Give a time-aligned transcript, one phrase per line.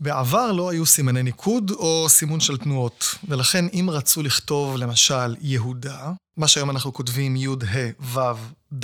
[0.00, 6.12] בעבר לא היו סימני ניקוד או סימון של תנועות, ולכן אם רצו לכתוב למשל יהודה,
[6.36, 8.20] מה שהיום אנחנו כותבים י' ה' ו'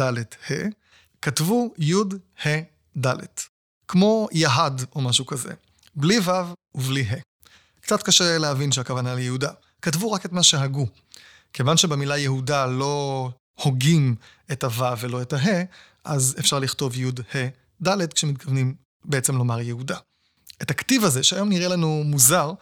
[0.00, 0.18] ד'
[0.50, 0.54] ה',
[1.22, 1.94] כתבו י'
[2.44, 2.48] ה'
[3.06, 3.16] ד',
[3.88, 5.52] כמו יהד או משהו כזה,
[5.94, 6.30] בלי ו'
[6.74, 7.16] ובלי ה'.
[7.80, 9.50] קצת קשה להבין שהכוונה ליהודה.
[9.82, 10.86] כתבו רק את מה שהגו.
[11.52, 14.14] כיוון שבמילה יהודה לא הוגים
[14.52, 15.62] את הו' ולא את הה,
[16.04, 17.48] אז אפשר לכתוב י' ה'
[17.82, 18.74] ד' כשמתכוונים
[19.04, 19.96] בעצם לומר יהודה.
[20.62, 22.52] את הכתיב הזה, שהיום נראה לנו מוזר,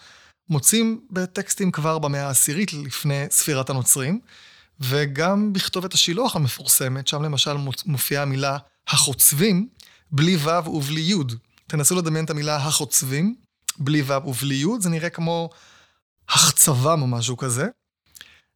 [0.49, 4.21] מוצאים בטקסטים כבר במאה העשירית לפני ספירת הנוצרים,
[4.81, 8.59] וגם בכתובת השילוח המפורסמת, שם למשל מופיעה המילה
[8.89, 9.69] החוצבים,
[10.11, 11.35] בלי ו' ובלי י'.
[11.67, 13.35] תנסו לדמיין את המילה החוצבים,
[13.79, 15.51] בלי ו' ובלי י', זה נראה כמו
[16.29, 17.67] החצבם או משהו כזה.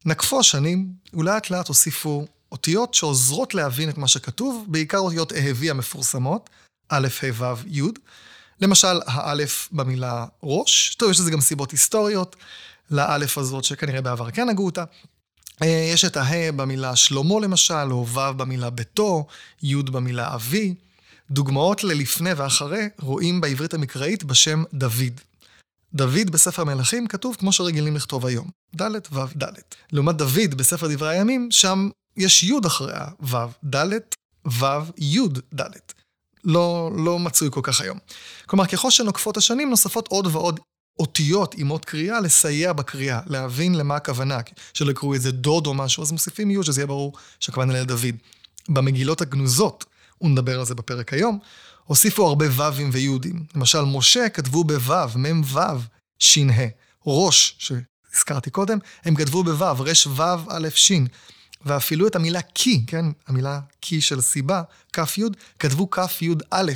[0.05, 6.50] נקפו השנים, ולאט לאט הוסיפו אותיות שעוזרות להבין את מה שכתוב, בעיקר אותיות אהבי המפורסמות,
[6.89, 7.83] א', ה', ו', י'.
[8.61, 12.37] למשל, האלף במילה ראש, טוב, יש לזה גם סיבות היסטוריות,
[12.91, 14.84] לאלף הזאת שכנראה בעבר כן הגו אותה.
[15.62, 19.27] אה, יש את הה במילה שלמה למשל, או ו' במילה ביתו,
[19.62, 20.75] י' במילה אבי.
[21.31, 25.20] דוגמאות ללפני ואחרי רואים בעברית המקראית בשם דוד.
[25.95, 29.53] דוד בספר מלכים כתוב כמו שרגילים לכתוב היום, ד' ו' ד'.
[29.93, 33.37] לעומת דוד בספר דברי הימים, שם יש י' אחריה, ו',
[33.75, 33.87] ד',
[34.47, 34.65] ו',
[34.98, 35.20] י',
[35.55, 35.70] ד'.
[36.48, 37.98] לא, לא מצוי כל כך היום.
[38.46, 40.60] כלומר, ככל שנוקפות השנים, נוספות עוד ועוד
[40.98, 44.38] אותיות עם עוד קריאה, לסייע בקריאה, להבין למה הכוונה.
[44.74, 48.04] שלא יקראו איזה דוד או משהו, אז מוסיפים י' שזה יהיה ברור שהכוונה לדוד.
[48.69, 49.84] במגילות הגנוזות,
[50.20, 51.38] ונדבר על זה בפרק היום,
[51.84, 53.44] הוסיפו הרבה ו"ים וי"ים.
[53.54, 55.58] למשל, משה כתבו בו"ו, מ"ו,
[56.19, 56.66] ש"ה.
[57.06, 60.92] ראש, שהזכרתי קודם, הם כתבו בו"ו, רש ו"ו א' ש'.
[61.67, 65.23] ואפילו את המילה כי, כן, המילה כי של סיבה, כ"י,
[65.59, 66.73] כתבו כ"י-א'.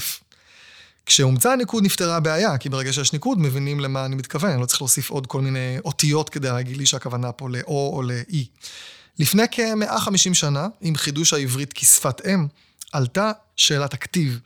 [1.06, 4.82] כשהומצא הניקוד נפתרה הבעיה, כי ברגע שיש ניקוד מבינים למה אני מתכוון, אני לא צריך
[4.82, 8.46] להוסיף עוד כל מיני אותיות כדי להגיד לי שהכוונה פה לאו או לאי.
[9.18, 12.46] לפני כ-150 שנה, עם חידוש העברית כשפת אם,
[12.92, 14.40] עלתה שאלת הכתיב.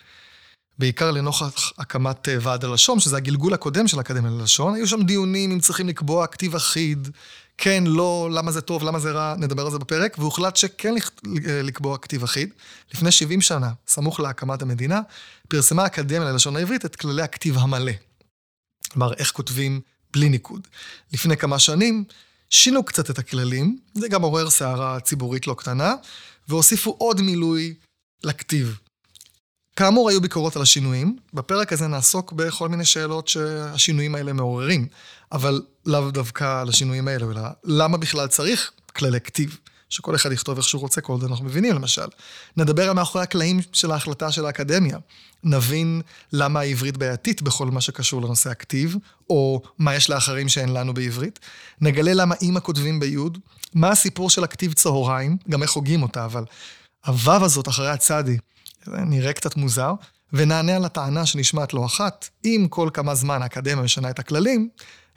[0.78, 5.52] בעיקר לנוכח הקמת אה, ועד הלשון, שזה הגלגול הקודם של האקדמיה ללשון, היו שם דיונים
[5.52, 7.08] אם צריכים לקבוע כתיב אחיד,
[7.58, 11.62] כן, לא, למה זה טוב, למה זה רע, נדבר על זה בפרק, והוחלט שכן אה,
[11.62, 12.50] לקבוע כתיב אחיד.
[12.94, 15.00] לפני 70 שנה, סמוך להקמת המדינה,
[15.48, 17.92] פרסמה האקדמיה ללשון העברית את כללי הכתיב המלא.
[18.92, 19.80] כלומר, איך כותבים
[20.12, 20.68] בלי ניקוד.
[21.12, 22.04] לפני כמה שנים
[22.50, 25.94] שינו קצת את הכללים, זה גם עורר סערה ציבורית לא קטנה,
[26.48, 27.74] והוסיפו עוד מילוי
[28.24, 28.78] לכתיב.
[29.76, 31.16] כאמור, היו ביקורות על השינויים.
[31.34, 34.86] בפרק הזה נעסוק בכל מיני שאלות שהשינויים האלה מעוררים,
[35.32, 40.56] אבל לאו דווקא על השינויים האלה, אלא למה בכלל צריך כללי כתיב, שכל אחד יכתוב
[40.56, 42.06] איך שהוא רוצה, כל זה אנחנו מבינים למשל.
[42.56, 44.98] נדבר על מאחורי הקלעים של ההחלטה של האקדמיה.
[45.44, 48.96] נבין למה העברית בעייתית בכל מה שקשור לנושא הכתיב,
[49.30, 51.38] או מה יש לאחרים שאין לנו בעברית.
[51.80, 53.38] נגלה למה אימא כותבים ביוד,
[53.74, 56.44] מה הסיפור של הכתיב צהריים, גם איך הוגים אותה, אבל
[57.06, 58.36] הוו הזאת אחרי הצדי,
[58.90, 59.92] זה נראה קצת מוזר,
[60.32, 64.68] ונענה על הטענה שנשמעת לא אחת, אם כל כמה זמן האקדמיה משנה את הכללים,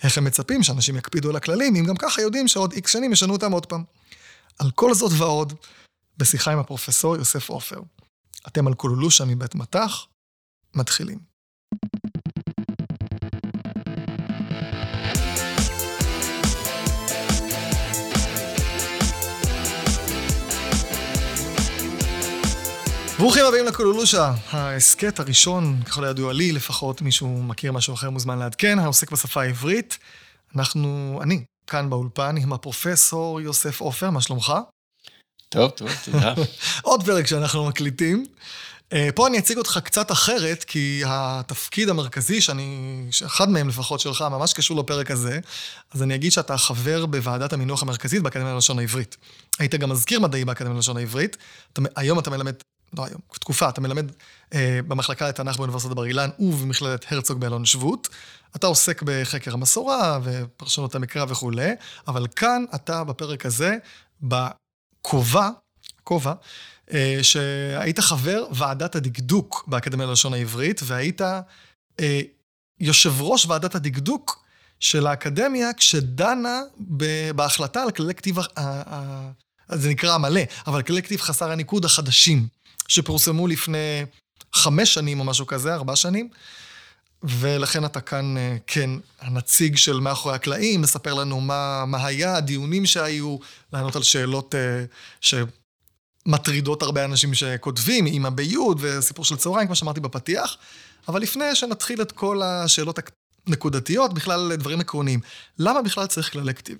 [0.03, 3.34] איך הם מצפים שאנשים יקפידו על הכללים, אם גם ככה יודעים שעוד איקס שנים ישנו
[3.34, 3.84] אותם עוד פעם.
[4.59, 5.53] על כל זאת ועוד,
[6.18, 7.81] בשיחה עם הפרופסור יוסף עופר.
[8.47, 10.06] אתם על קולולושה מבית מטח,
[10.75, 11.19] מתחילים.
[23.19, 28.80] ברוכים הבאים לקולולושה, ההסכת הראשון, ככל הידוע לי, לפחות מישהו מכיר משהו אחר מוזמן לעדכן,
[28.80, 29.97] העוסק בשפה העברית.
[30.56, 34.53] אנחנו, אני, כאן באולפן עם הפרופסור יוסף עופר, מה שלומך?
[35.50, 36.34] טוב, טוב, תודה.
[36.81, 38.25] עוד פרק שאנחנו מקליטים.
[38.94, 44.22] אה, פה אני אציג אותך קצת אחרת, כי התפקיד המרכזי, שאני, שאחד מהם לפחות שלך,
[44.22, 45.40] ממש קשור לפרק הזה,
[45.91, 49.18] אז אני אגיד שאתה חבר בוועדת המינוח המרכזית באקדמיה ללשון העברית.
[49.59, 51.38] היית גם מזכיר מדעי באקדמיה ללשון העברית,
[51.74, 52.53] אתה, היום אתה מלמד
[52.98, 54.12] לא היום, תקופה, אתה מלמד
[54.54, 58.08] אה, במחלקה לתנ"ך באוניברסיטת בר אילן ובמכללת הרצוג באלון שבות.
[58.56, 61.72] אתה עוסק בחקר המסורה ופרשנות המקרא וכולי,
[62.08, 63.78] אבל כאן אתה בפרק הזה,
[64.22, 65.50] בכובע,
[66.04, 66.34] כובע,
[66.94, 71.22] אה, שהיית חבר ועדת הדקדוק באקדמיה ללשון העברית, והיית
[72.00, 72.22] אה,
[72.80, 74.44] יושב ראש ועדת הדקדוק
[74.80, 76.62] של האקדמיה כשדנה
[77.36, 78.38] בהחלטה על כללי כתיב,
[79.72, 82.48] זה נקרא המלא, אבל כללי כתיב חסר הניקוד החדשים.
[82.89, 84.06] שפורסמו לפני
[84.53, 86.30] חמש שנים או משהו כזה, ארבע שנים.
[87.24, 88.89] ולכן אתה כאן, אה, כן,
[89.21, 93.38] הנציג של מאחורי הקלעים, מספר לנו מה, מה היה, הדיונים שהיו,
[93.74, 95.27] לענות על שאלות uh,
[96.27, 100.57] שמטרידות הרבה אנשים שכותבים, אימא ביוד וסיפור של צהריים, כמו שאמרתי בפתיח.
[101.07, 103.00] אבל לפני שנתחיל את כל השאלות
[103.47, 105.19] נקודתיות, בכלל דברים עקרוניים.
[105.59, 106.77] למה בכלל צריך כללי כתיב?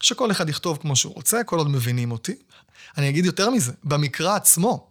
[0.00, 2.34] שכל אחד יכתוב כמו שהוא רוצה, כל עוד מבינים אותי.
[2.98, 4.88] אני אגיד יותר מזה, במקרא עצמו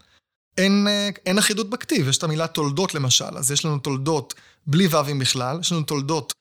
[0.57, 4.33] אין, אה, אין אחידות בכתיב, יש את המילה תולדות למשל, אז יש לנו תולדות
[4.67, 6.33] בלי ו"ים בכלל, יש לנו תולדות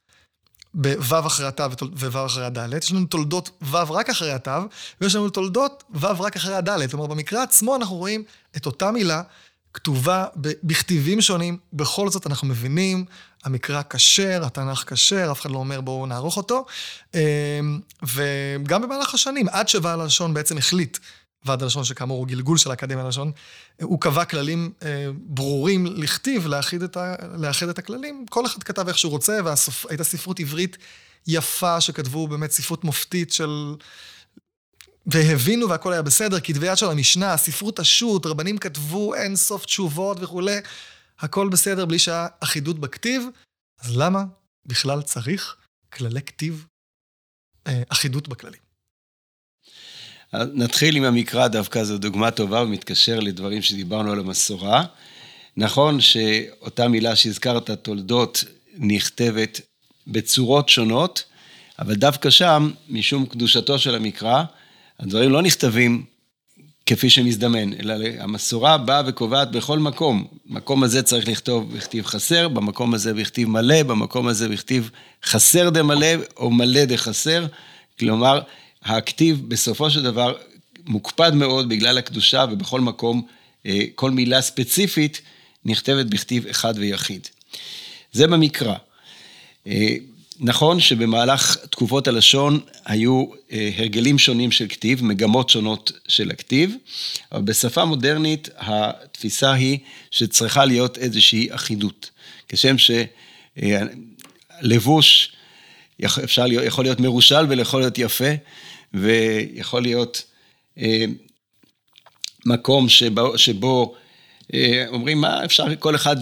[0.74, 4.50] בו' אחרי התו וו' אחרי הד', יש לנו תולדות ו' רק אחרי התו,
[5.00, 6.90] ויש לנו תולדות ו' רק אחרי הד'.
[6.90, 8.24] כלומר, במקרא עצמו אנחנו רואים
[8.56, 9.22] את אותה מילה
[9.74, 13.04] כתובה בכתיבים שונים, בכל זאת אנחנו מבינים,
[13.44, 16.64] המקרא כשר, התנ"ך כשר, אף אחד לא אומר בואו נערוך אותו.
[17.14, 17.20] אמ,
[18.02, 20.98] וגם במהלך השנים, עד שוועד הלשון בעצם החליט,
[21.44, 23.32] ועד הלשון שכאמור הוא גלגול של האקדמיה ללשון,
[23.82, 28.26] הוא קבע כללים אה, ברורים לכתיב, לאחד את, ה, לאחד את הכללים.
[28.30, 30.76] כל אחד כתב איך שהוא רוצה, והייתה ספרות עברית
[31.26, 33.74] יפה שכתבו באמת ספרות מופתית של...
[35.06, 40.16] והבינו והכל היה בסדר, כתבי יד של המשנה, ספרות השו"ת, רבנים כתבו אין סוף תשובות
[40.20, 40.56] וכולי,
[41.18, 43.22] הכל בסדר בלי שהיה אחידות בכתיב,
[43.80, 44.24] אז למה
[44.66, 45.56] בכלל צריך
[45.92, 46.66] כללי כתיב,
[47.66, 48.63] אה, אחידות בכללים?
[50.54, 54.84] נתחיל עם המקרא, דווקא זו דוגמה טובה ומתקשר לדברים שדיברנו על המסורה.
[55.56, 58.44] נכון שאותה מילה שהזכרת, תולדות,
[58.78, 59.60] נכתבת
[60.06, 61.24] בצורות שונות,
[61.78, 64.42] אבל דווקא שם, משום קדושתו של המקרא,
[65.00, 66.04] הדברים לא נכתבים
[66.86, 70.26] כפי שמזדמן, אלא המסורה באה וקובעת בכל מקום.
[70.46, 74.90] במקום הזה צריך לכתוב בכתיב חסר, במקום הזה בכתיב מלא, במקום הזה בכתיב
[75.24, 77.46] חסר דה מלא או מלא דה חסר.
[77.98, 78.40] כלומר,
[78.84, 80.34] הכתיב בסופו של דבר
[80.86, 83.26] מוקפד מאוד בגלל הקדושה ובכל מקום
[83.66, 85.20] אה, כל מילה ספציפית
[85.64, 87.28] נכתבת בכתיב אחד ויחיד.
[88.12, 88.74] זה במקרא.
[89.66, 89.96] אה,
[90.40, 96.74] נכון שבמהלך תקופות הלשון היו אה, הרגלים שונים של כתיב, מגמות שונות של הכתיב,
[97.32, 99.78] אבל בשפה מודרנית התפיסה היא
[100.10, 102.10] שצריכה להיות איזושהי אחידות.
[102.48, 102.76] כשם
[104.62, 105.32] שלבוש
[105.98, 108.34] יכול להיות מרושל ויכול להיות יפה,
[108.94, 110.22] ויכול להיות
[110.78, 111.04] אה,
[112.46, 113.94] מקום שבו, שבו
[114.54, 116.16] אה, אומרים, מה אפשר, כל אחד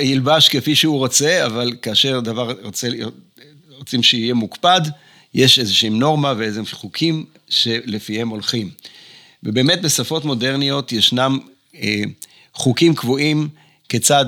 [0.00, 2.88] ילבש כפי שהוא רוצה, אבל כאשר דבר רוצה.
[3.80, 4.80] רוצים שיהיה מוקפד,
[5.34, 8.70] יש איזושהי נורמה ואיזה חוקים שלפיהם הולכים.
[9.42, 11.38] ובאמת בשפות מודרניות ישנם
[11.74, 12.02] אה,
[12.54, 13.48] חוקים קבועים
[13.88, 14.26] כיצד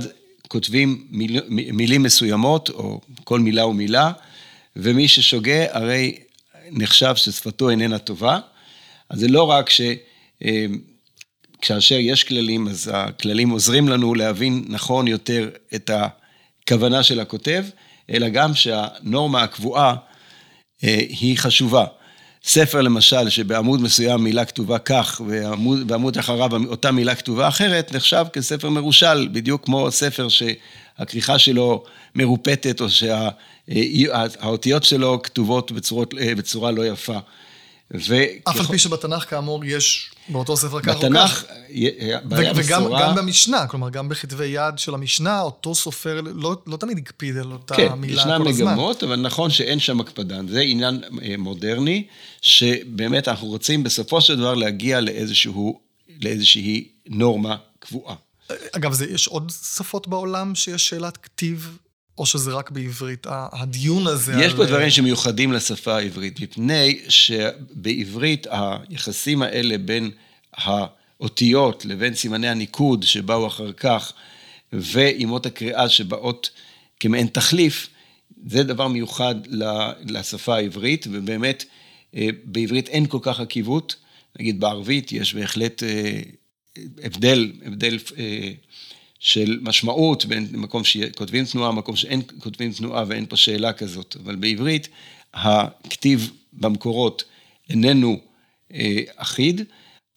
[0.48, 4.12] כותבים מיל, מילים מסוימות, או כל מילה ומילה,
[4.76, 6.18] ומי ששוגה הרי
[6.72, 8.38] נחשב ששפתו איננה טובה.
[9.10, 9.80] אז זה לא רק ש...
[10.44, 10.66] אה,
[11.90, 17.64] יש כללים, אז הכללים עוזרים לנו להבין נכון יותר את הכוונה של הכותב,
[18.10, 19.94] אלא גם שהנורמה הקבועה
[20.84, 21.84] אה, היא חשובה.
[22.44, 28.70] ספר למשל, שבעמוד מסוים מילה כתובה כך, ובעמוד אחריו אותה מילה כתובה אחרת, נחשב כספר
[28.70, 31.84] מרושל, בדיוק כמו ספר שהכריכה שלו
[32.14, 32.86] מרופטת, או
[33.70, 37.18] שהאותיות שלו כתובות בצורות, אה, בצורה לא יפה.
[38.44, 41.44] אף על פי שבתנ"ך כאמור יש באותו ספר כך או כך.
[42.24, 46.98] בתנ"ך, וגם גם במשנה, כלומר גם בכתבי יד של המשנה, אותו סופר לא, לא תמיד
[46.98, 48.44] הקפיד על אותה כן, מילה כל הזמן.
[48.44, 50.40] כן, ישנן מגמות, אבל נכון שאין שם הקפדה.
[50.48, 52.06] זה עניין אה, מודרני,
[52.42, 55.80] שבאמת אנחנו רוצים בסופו של דבר להגיע לאיזשהו,
[56.20, 58.14] לאיזושהי נורמה קבועה.
[58.72, 61.78] אגב, זה, יש עוד שפות בעולם שיש שאלת כתיב
[62.18, 63.26] או שזה רק בעברית?
[63.30, 64.32] הדיון הזה...
[64.32, 64.56] יש על...
[64.56, 70.10] פה דברים שמיוחדים לשפה העברית, מפני שבעברית היחסים האלה בין
[70.54, 74.12] האותיות לבין סימני הניקוד שבאו אחר כך,
[74.72, 76.50] ואימות הקריאה שבאות
[77.00, 77.88] כמעין תחליף,
[78.46, 79.34] זה דבר מיוחד
[80.06, 81.64] לשפה העברית, ובאמת
[82.14, 83.96] אה, בעברית אין כל כך עקיבות.
[84.38, 86.20] נגיד בערבית יש בהחלט אה,
[87.02, 88.52] הבדל, הבדל אה,
[89.22, 94.36] של משמעות בין מקום שכותבים תנועה, מקום שאין כותבים תנועה ואין פה שאלה כזאת, אבל
[94.36, 94.88] בעברית
[95.34, 97.24] הכתיב במקורות
[97.70, 98.20] איננו
[98.74, 99.60] אה, אחיד,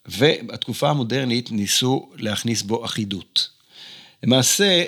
[0.08, 3.50] ובתקופה המודרנית ניסו להכניס בו אחידות.
[4.24, 4.84] למעשה,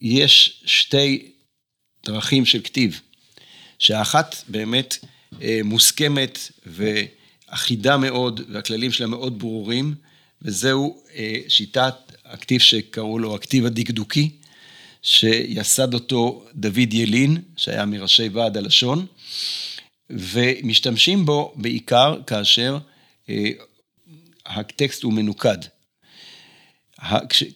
[0.00, 1.32] יש שתי
[2.06, 3.00] דרכים של כתיב,
[3.78, 5.04] שהאחת באמת
[5.42, 9.94] אה, מוסכמת ואחידה מאוד, והכללים שלה מאוד ברורים,
[10.42, 14.30] וזהו אה, שיטת הכתיב שקראו לו הכתיב הדקדוקי,
[15.02, 19.06] שיסד אותו דוד ילין, שהיה מראשי ועד הלשון,
[20.10, 22.78] ומשתמשים בו בעיקר כאשר
[23.28, 23.50] אה,
[24.46, 25.58] הטקסט הוא מנוקד.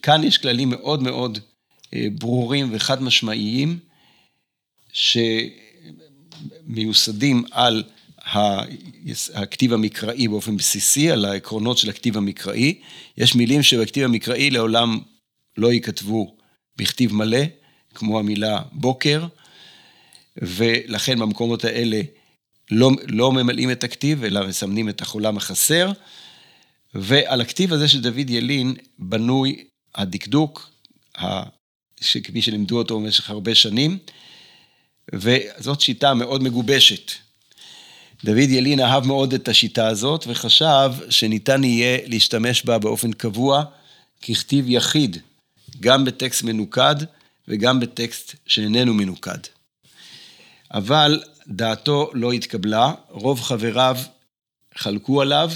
[0.02, 1.38] כאן יש כללים מאוד מאוד
[1.94, 3.78] אה, ברורים וחד משמעיים,
[6.66, 7.84] שמיוסדים על
[9.34, 12.80] הכתיב המקראי באופן בסיסי, על העקרונות של הכתיב המקראי.
[13.16, 15.00] יש מילים שבכתיב המקראי לעולם
[15.58, 16.36] לא ייכתבו
[16.76, 17.42] בכתיב מלא,
[17.94, 19.26] כמו המילה בוקר,
[20.36, 22.00] ולכן במקומות האלה
[22.70, 25.92] לא, לא ממלאים את הכתיב, אלא מסמנים את החולם החסר.
[26.94, 29.64] ועל הכתיב הזה של דוד ילין בנוי
[29.94, 30.70] הדקדוק,
[32.22, 33.98] כפי שלימדו אותו במשך הרבה שנים,
[35.12, 37.25] וזאת שיטה מאוד מגובשת.
[38.24, 43.64] דוד ילין אהב מאוד את השיטה הזאת וחשב שניתן יהיה להשתמש בה באופן קבוע
[44.22, 45.16] ככתיב יחיד,
[45.80, 46.94] גם בטקסט מנוקד
[47.48, 49.38] וגם בטקסט שאיננו מנוקד.
[50.74, 53.96] אבל דעתו לא התקבלה, רוב חבריו
[54.74, 55.50] חלקו עליו,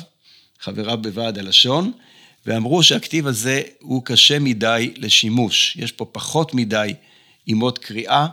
[0.60, 1.92] חבריו בוועד הלשון,
[2.46, 6.94] ואמרו שהכתיב הזה הוא קשה מדי לשימוש, יש פה פחות מדי
[7.48, 8.26] אימות קריאה,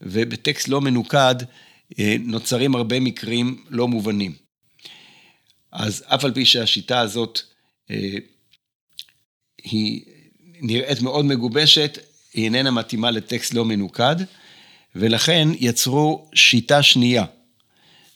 [0.00, 1.34] ובטקסט לא מנוקד
[2.18, 4.32] נוצרים הרבה מקרים לא מובנים.
[5.72, 7.40] אז אף על פי שהשיטה הזאת
[7.90, 8.16] אה,
[9.62, 10.04] היא
[10.60, 11.98] נראית מאוד מגובשת,
[12.34, 14.16] היא איננה מתאימה לטקסט לא מנוקד,
[14.94, 17.24] ולכן יצרו שיטה שנייה,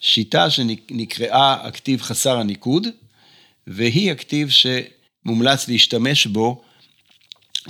[0.00, 2.87] שיטה שנקראה הכתיב חסר הניקוד,
[3.66, 6.62] והיא הכתיב שמומלץ להשתמש בו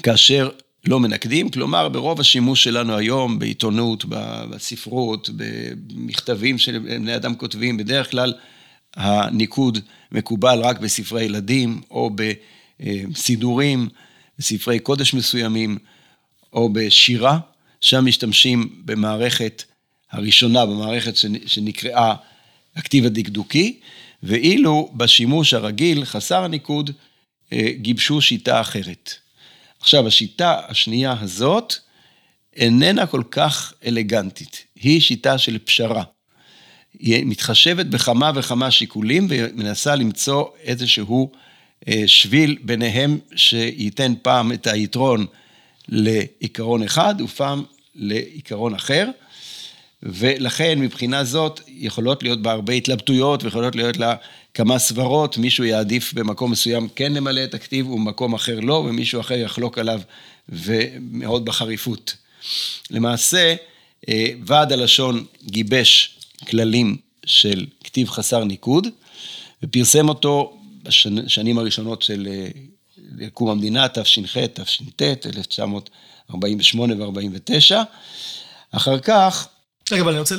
[0.02, 0.50] כאשר
[0.88, 4.04] לא מנקדים, כלומר ברוב השימוש שלנו היום בעיתונות,
[4.50, 8.34] בספרות, במכתבים שבני אדם כותבים, בדרך כלל
[8.94, 9.78] הניקוד
[10.12, 12.10] מקובל רק בספרי ילדים או
[12.80, 13.88] בסידורים,
[14.38, 15.78] בספרי קודש מסוימים
[16.52, 17.38] או בשירה,
[17.80, 19.64] שם משתמשים במערכת
[20.12, 21.14] הראשונה, במערכת
[21.46, 22.14] שנקראה
[22.76, 23.80] הכתיב הדקדוקי,
[24.22, 26.90] ואילו בשימוש הרגיל, חסר הניקוד,
[27.52, 29.27] אה, גיבשו שיטה אחרת.
[29.80, 31.74] עכשיו, השיטה השנייה הזאת
[32.56, 36.02] איננה כל כך אלגנטית, היא שיטה של פשרה.
[36.98, 41.32] היא מתחשבת בכמה וכמה שיקולים ומנסה למצוא איזשהו
[41.88, 45.26] אה, שביל ביניהם שייתן פעם את היתרון
[45.88, 47.62] לעיקרון אחד ופעם
[47.94, 49.08] לעיקרון אחר.
[50.02, 54.14] ולכן מבחינה זאת יכולות להיות בה הרבה התלבטויות ויכולות להיות לה
[54.58, 59.34] כמה סברות, מישהו יעדיף במקום מסוים כן למלא את הכתיב ובמקום אחר לא, ומישהו אחר
[59.34, 60.00] יחלוק עליו
[60.48, 62.16] ומאוד בחריפות.
[62.90, 63.54] למעשה,
[64.08, 66.96] אה, ועד הלשון גיבש כללים
[67.26, 68.86] של כתיב חסר ניקוד,
[69.62, 77.76] ופרסם אותו בשנים הראשונות של אה, קום המדינה, תש"ח, תש"ט, 1948 ו-49.
[78.72, 79.48] אחר כך,
[79.92, 80.34] רגע, אבל אני רוצה,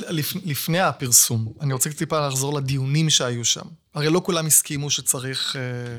[0.45, 3.65] לפני הפרסום, אני רוצה טיפה לחזור לדיונים שהיו שם.
[3.95, 5.97] הרי לא כולם הסכימו שצריך אה,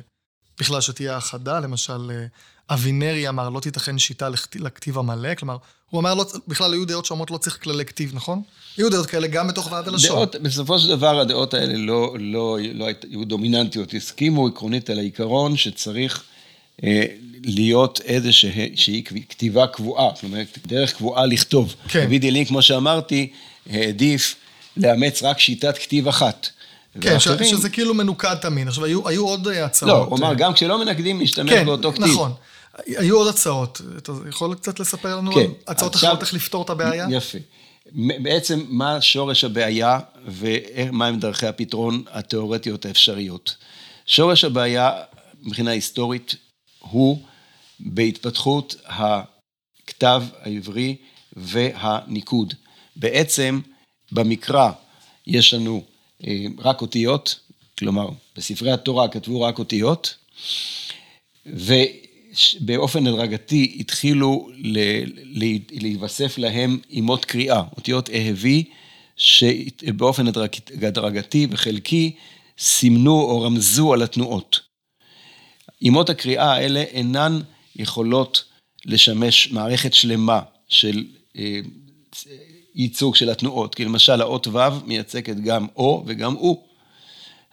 [0.61, 2.27] בכלל שתהיה האחדה, למשל, אה,
[2.71, 5.57] אבינרי אמר, לא תיתכן שיטה לכתיב המלא, כלומר,
[5.91, 8.43] הוא אמר, לא, בכלל היו דעות שאומרות לא צריך כללי כתיב, נכון?
[8.77, 10.17] היו דעות כאלה גם בתוך ועד הלשון.
[10.17, 15.57] דעות, בסופו של דבר הדעות האלה לא, לא, לא היו דומיננטיות, הסכימו עקרונית על העיקרון
[15.57, 16.23] שצריך
[16.85, 17.05] אה,
[17.45, 21.75] להיות איזושהי כתיבה קבועה, זאת אומרת, דרך קבועה לכתוב.
[21.89, 22.05] כן.
[22.05, 23.33] דוד ילין, כמו שאמרתי,
[23.71, 24.35] העדיף
[24.77, 26.49] לאמץ רק שיטת כתיב אחת.
[27.01, 27.51] כן, ואחרים...
[27.51, 28.69] שזה כאילו מנוקד תמיד.
[28.69, 29.91] עכשיו, היו, היו עוד הצעות.
[29.91, 32.05] לא, הוא אמר, גם כשלא מנקדים, להשתמש כן, באותו כתיב.
[32.05, 32.33] נכון.
[32.87, 33.81] היו עוד הצעות.
[33.99, 37.07] אתה יכול קצת לספר לנו כן, הצעות עכשיו, אחרות איך לפתור את הבעיה?
[37.11, 37.39] יפה.
[38.23, 43.57] בעצם, מה שורש הבעיה ומהם דרכי הפתרון התיאורטיות האפשריות.
[44.07, 44.93] שורש הבעיה,
[45.43, 46.35] מבחינה היסטורית,
[46.79, 47.23] הוא
[47.81, 50.97] בהתפתחות הכתב העברי
[51.37, 52.55] והניקוד.
[52.97, 53.61] בעצם
[54.13, 54.71] במקרא
[55.27, 55.90] יש לנו אה,
[56.59, 57.41] רק אותיות,
[57.79, 60.17] כלומר בספרי התורה כתבו רק אותיות,
[61.47, 64.51] ובאופן הדרגתי התחילו
[65.71, 68.65] להיווסף להם אימות קריאה, אותיות אהבי,
[69.17, 70.27] שבאופן
[70.83, 72.13] הדרגתי וחלקי
[72.59, 74.61] סימנו או רמזו על התנועות.
[75.83, 77.41] אימות הקריאה האלה אינן
[77.77, 78.45] יכולות
[78.87, 81.05] לשמש מערכת שלמה של
[81.39, 81.61] אה,
[82.81, 86.65] ייצוג של התנועות, כי למשל האות ו' מייצגת גם או וגם הוא.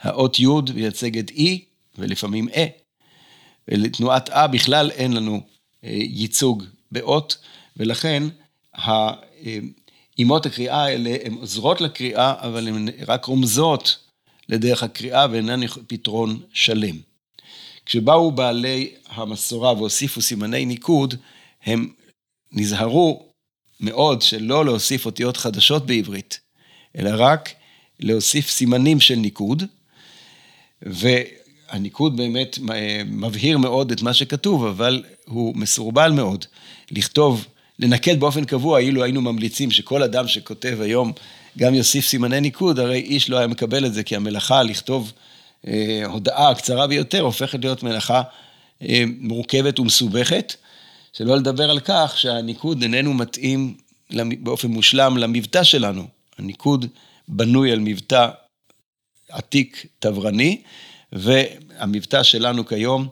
[0.02, 1.66] האות י' מייצגת אי
[1.98, 2.66] ולפעמים אה.
[3.68, 5.42] ולתנועת אה בכלל אין לנו
[5.84, 7.38] אה, ייצוג באות,
[7.78, 8.24] ולכן
[10.20, 13.98] אימות הקריאה האלה הן עוזרות לקריאה, אבל הן רק רומזות
[14.50, 16.96] לדרך הקריאה ואינן פתרון שלם.
[17.86, 21.16] כשבאו בעלי המסורה והוסיפו סימני ניקוד,
[21.64, 21.94] הם
[22.52, 23.27] נזהרו
[23.80, 26.40] מאוד שלא להוסיף אותיות חדשות בעברית,
[26.98, 27.50] אלא רק
[28.00, 29.64] להוסיף סימנים של ניקוד,
[30.82, 32.60] והניקוד באמת
[33.06, 36.46] מבהיר מאוד את מה שכתוב, אבל הוא מסורבל מאוד.
[36.92, 37.46] לכתוב,
[37.80, 41.12] לנקד באופן קבוע, אילו היינו ממליצים שכל אדם שכותב היום
[41.58, 45.12] גם יוסיף סימני ניקוד, הרי איש לא היה מקבל את זה, כי המלאכה לכתוב
[45.68, 48.22] אה, הודעה קצרה ביותר הופכת להיות מלאכה
[48.82, 50.56] אה, מורכבת ומסובכת.
[51.18, 53.78] שלא לדבר על כך שהניקוד איננו מתאים
[54.40, 56.08] באופן מושלם למבטא שלנו.
[56.38, 56.86] הניקוד
[57.28, 58.30] בנוי על מבטא
[59.30, 60.62] עתיק תברני,
[61.14, 63.08] והמבטא שלנו כיום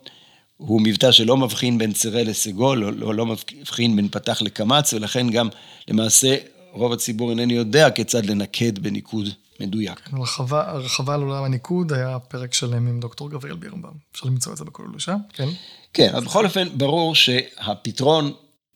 [0.58, 5.30] הוא מבטא שלא מבחין בין צירה לסגול, לא, לא, לא מבחין בין פתח לקמץ, ולכן
[5.30, 5.50] גם
[5.88, 6.38] למעשה
[6.72, 9.26] רוב הציבור אינני יודע כיצד לנקד בניקוד
[9.60, 10.00] מדויק.
[10.00, 13.94] כן, הרחבה, הרחבה על עולם הניקוד היה פרק שלם עם דוקטור גבריאל בירנבאום.
[14.12, 15.48] אפשר למצוא את זה בכל הלושה, כן?
[15.96, 18.34] כן, אבל בכל אופן, ברור שהפתרון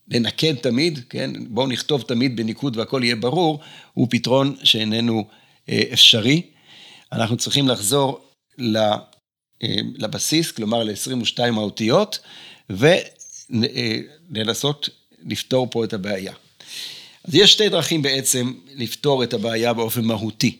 [0.07, 3.59] לנקד תמיד, כן, בואו נכתוב תמיד בניקוד והכל יהיה ברור,
[3.93, 5.25] הוא פתרון שאיננו
[5.69, 6.41] אה, אפשרי.
[7.11, 8.19] אנחנו צריכים לחזור
[8.75, 8.95] אה,
[9.97, 12.19] לבסיס, כלומר ל-22 האותיות,
[14.29, 14.89] ולנסות
[15.25, 16.33] לפתור פה את הבעיה.
[17.23, 20.57] אז יש שתי דרכים בעצם לפתור את הבעיה באופן מהותי,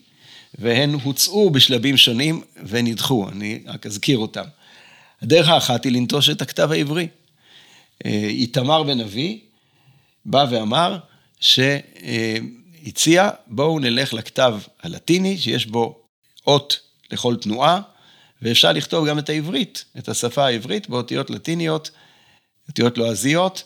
[0.57, 4.45] והן הוצאו בשלבים שונים ונדחו, אני רק אזכיר אותם.
[5.21, 7.07] הדרך האחת היא לנטוש את הכתב העברי.
[8.05, 9.39] אה, איתמר בן אבי
[10.25, 10.97] בא ואמר
[11.39, 15.99] שהציע, בואו נלך לכתב הלטיני, שיש בו
[16.47, 16.79] אות
[17.11, 17.81] לכל תנועה,
[18.41, 21.91] ואפשר לכתוב גם את העברית, את השפה העברית באותיות לטיניות,
[22.67, 23.63] אותיות לועזיות,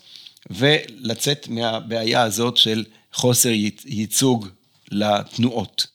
[0.50, 2.84] ולצאת מהבעיה הזאת של
[3.14, 3.52] חוסר
[3.86, 4.48] ייצוג
[4.92, 5.88] לתנועות.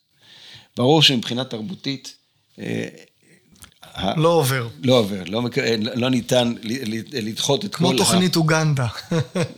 [0.76, 2.14] ברור שמבחינה תרבותית...
[3.96, 4.68] אה, לא עובר.
[4.82, 5.42] לא עובר, לא,
[5.94, 6.54] לא ניתן
[7.12, 7.88] לדחות את כל ה...
[7.88, 8.86] כמו תוכנית אוגנדה.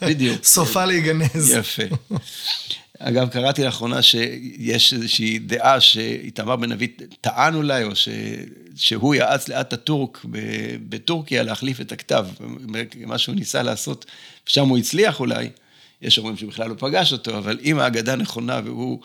[0.02, 0.44] בדיוק.
[0.54, 1.50] סופה להיגנז.
[1.50, 1.82] יפה.
[2.98, 6.86] אגב, קראתי לאחרונה שיש איזושהי דעה שאיתמר בן אבי
[7.20, 8.08] טען אולי, או ש...
[8.76, 10.24] שהוא יעץ לאט הטורק
[10.88, 12.26] בטורקיה להחליף את הכתב,
[13.06, 14.06] מה שהוא ניסה לעשות,
[14.46, 15.50] ושם הוא הצליח אולי,
[16.02, 19.00] יש אומרים שהוא בכלל לא פגש אותו, אבל אם האגדה נכונה והוא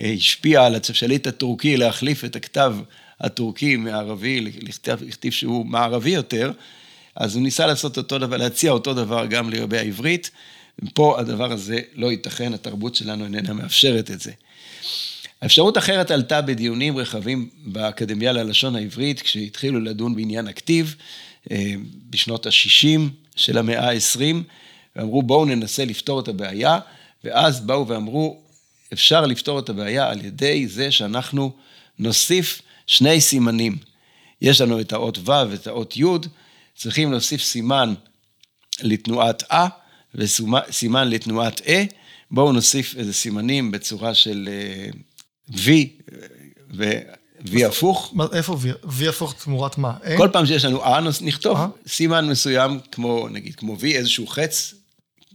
[0.00, 2.76] אה, השפיע על השליט הטורקי להחליף את הכתב
[3.20, 6.52] הטורקי מערבי, לכתיב שהוא מערבי יותר,
[7.16, 10.30] אז הוא ניסה לעשות אותו דבר, להציע אותו דבר גם לגבי העברית.
[10.94, 14.32] פה הדבר הזה לא ייתכן, התרבות שלנו איננה מאפשרת את זה.
[15.42, 20.96] האפשרות אחרת עלתה בדיונים רחבים באקדמיה ללשון העברית, כשהתחילו לדון בעניין הכתיב
[21.50, 21.74] אה,
[22.10, 23.00] בשנות ה-60
[23.36, 24.20] של המאה ה-20,
[24.96, 26.78] ואמרו בואו ננסה לפתור את הבעיה,
[27.24, 28.40] ואז באו ואמרו,
[28.92, 31.52] אפשר לפתור את הבעיה על ידי זה שאנחנו
[31.98, 33.78] נוסיף שני סימנים.
[34.42, 36.04] יש לנו את האות ו' ואת האות י',
[36.76, 37.94] צריכים להוסיף סימן
[38.82, 39.66] לתנועת א,
[40.14, 41.84] וסימן לתנועת אה,
[42.30, 44.48] בואו נוסיף איזה סימנים בצורה של
[45.50, 45.68] V
[46.70, 48.14] ו-V הפוך.
[48.32, 48.86] איפה V?
[48.86, 49.92] V הפוך תמורת מה?
[50.16, 54.74] כל פעם שיש לנו A, נכתוב סימן מסוים, כמו נגיד, כמו V, איזשהו חץ,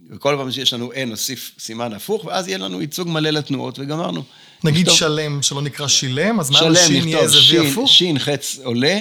[0.09, 4.23] וכל פעם שיש לנו A נוסיף סימן הפוך, ואז יהיה לנו ייצוג מלא לתנועות, וגמרנו.
[4.63, 7.89] נגיד שלם, שלא נקרא שילם, אז מה השין יהיה איזה V הפוך?
[7.89, 8.97] שין חץ עולה,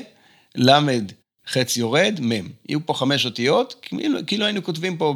[0.55, 1.13] למד
[1.47, 2.33] חץ יורד, מ'.
[2.69, 5.15] יהיו פה חמש אותיות, כאילו, כאילו היינו כותבים פה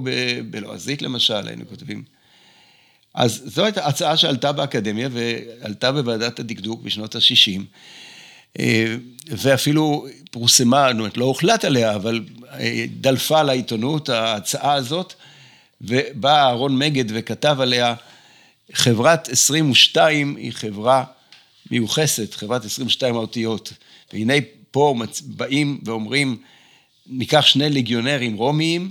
[0.50, 2.02] בלועזית למשל, היינו כותבים.
[3.14, 7.60] אז זו הייתה הצעה שעלתה באקדמיה ועלתה בוועדת הדקדוק בשנות ה-60,
[8.58, 8.96] אה,
[9.28, 12.20] ואפילו פורסמה, זאת אומרת, לא הוחלט עליה, אבל
[12.52, 15.14] אה, דלפה לעיתונות ההצעה הזאת,
[15.80, 17.94] ובא אהרון מגד וכתב עליה,
[18.72, 21.04] חברת 22 היא חברה
[21.70, 23.72] מיוחסת, חברת 22 האותיות.
[24.12, 24.34] והנה
[24.70, 24.94] פה
[25.26, 26.36] באים ואומרים,
[27.06, 28.90] ניקח שני ליגיונרים רומיים,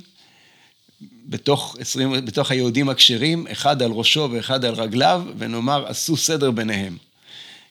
[1.30, 6.98] בתוך, 20, בתוך היהודים הכשרים, אחד על ראשו ואחד על רגליו, ונאמר, עשו סדר ביניהם.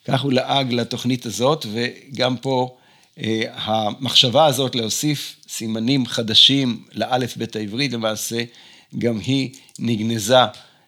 [0.04, 2.76] כך הוא לעג לתוכנית הזאת, וגם פה
[3.18, 8.44] אה, המחשבה הזאת להוסיף סימנים חדשים לאלף בית העברית, למעשה,
[8.98, 10.36] גם היא נגנזה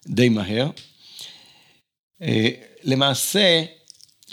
[0.06, 0.70] די מהר.
[2.22, 2.48] אה,
[2.82, 3.64] למעשה,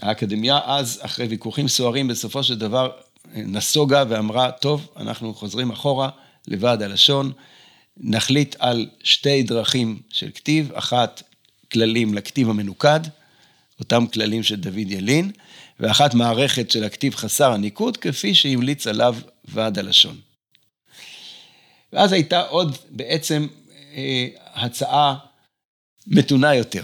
[0.01, 2.91] האקדמיה אז, אחרי ויכוחים סוערים, בסופו של דבר
[3.35, 6.09] נסוגה ואמרה, טוב, אנחנו חוזרים אחורה
[6.47, 7.31] לוועד הלשון,
[7.97, 11.23] נחליט על שתי דרכים של כתיב, אחת
[11.71, 12.99] כללים לכתיב המנוקד,
[13.79, 15.31] אותם כללים של דוד ילין,
[15.79, 20.17] ואחת מערכת של הכתיב חסר הניקוד, כפי שהמליץ עליו ועד הלשון.
[21.95, 23.47] ואז הייתה עוד בעצם
[23.95, 25.15] אה, הצעה
[26.07, 26.83] מתונה יותר.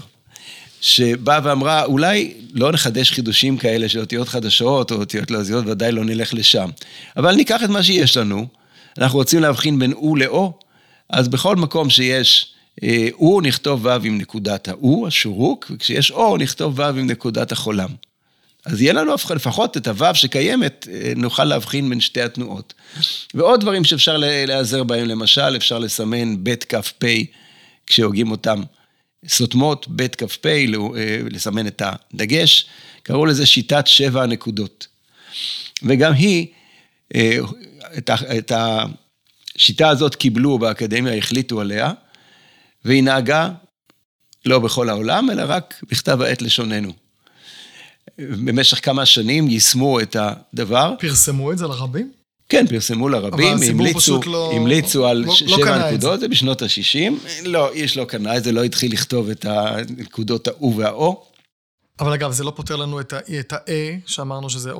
[0.80, 6.04] שבאה ואמרה, אולי לא נחדש חידושים כאלה של אותיות חדשות או אותיות לועזיות, ודאי לא
[6.04, 6.70] נלך לשם.
[7.16, 8.46] אבל ניקח את מה שיש לנו,
[8.98, 10.52] אנחנו רוצים להבחין בין או לאו,
[11.10, 16.78] אז בכל מקום שיש אה, או, נכתוב ו' עם נקודת האו, השורוק, וכשיש או, נכתוב
[16.78, 17.88] ו' עם נקודת החולם.
[18.66, 22.74] אז יהיה לנו לפחות את הו' שקיימת, אה, נוכל להבחין בין שתי התנועות.
[23.34, 27.04] ועוד דברים שאפשר להיעזר בהם, למשל, אפשר לסמן ב' כ"פ
[27.86, 28.62] כשהוגים אותם.
[29.28, 30.64] סותמות ב' כ"פ, אה,
[31.30, 32.66] לסמן את הדגש,
[33.02, 34.86] קראו לזה שיטת שבע הנקודות.
[35.82, 36.46] וגם היא,
[37.14, 37.38] אה,
[38.38, 41.92] את השיטה הזאת קיבלו באקדמיה, החליטו עליה,
[42.84, 43.50] והיא נהגה
[44.46, 47.01] לא בכל העולם, אלא רק בכתב העת לשוננו.
[48.18, 50.94] במשך כמה שנים יישמו את הדבר.
[50.98, 52.12] פרסמו את זה לרבים?
[52.48, 57.12] כן, פרסמו לרבים, המליצו, לא, המליצו על לא, לא שבע לא נקודות, זה בשנות ה-60.
[57.44, 61.14] לא, איש לא קנה את זה, לא התחיל לכתוב את הנקודות ה-U וה-O.
[62.00, 63.12] אבל אגב, זה לא פותר לנו את
[63.52, 63.70] ה-A,
[64.06, 64.70] שאמרנו שזה...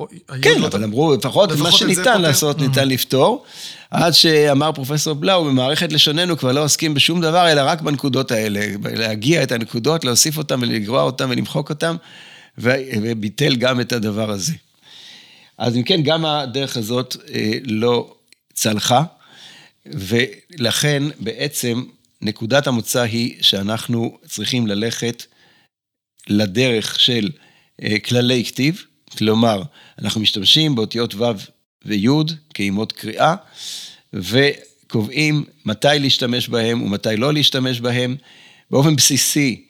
[0.41, 2.61] כן, לא אבל אמרו, לפחות מה שניתן לעשות, mm.
[2.61, 3.43] ניתן לפתור.
[3.91, 8.65] עד שאמר פרופסור בלאו, במערכת לשוננו כבר לא עוסקים בשום דבר, אלא רק בנקודות האלה.
[8.95, 11.95] להגיע את הנקודות, להוסיף אותן ולגרוע אותן ולמחוק אותן,
[12.57, 14.53] וביטל גם את הדבר הזה.
[15.57, 18.15] אז אם כן, גם הדרך הזאת אה, לא
[18.53, 19.03] צלחה,
[19.85, 21.83] ולכן בעצם
[22.21, 25.23] נקודת המוצא היא שאנחנו צריכים ללכת
[26.27, 27.29] לדרך של
[27.83, 28.83] אה, כללי כתיב,
[29.17, 29.63] כלומר,
[29.99, 31.23] אנחנו משתמשים באותיות ו'
[31.85, 32.07] וי'
[32.53, 33.35] כאימות קריאה,
[34.13, 38.15] וקובעים מתי להשתמש בהם ומתי לא להשתמש בהם.
[38.71, 39.65] באופן בסיסי,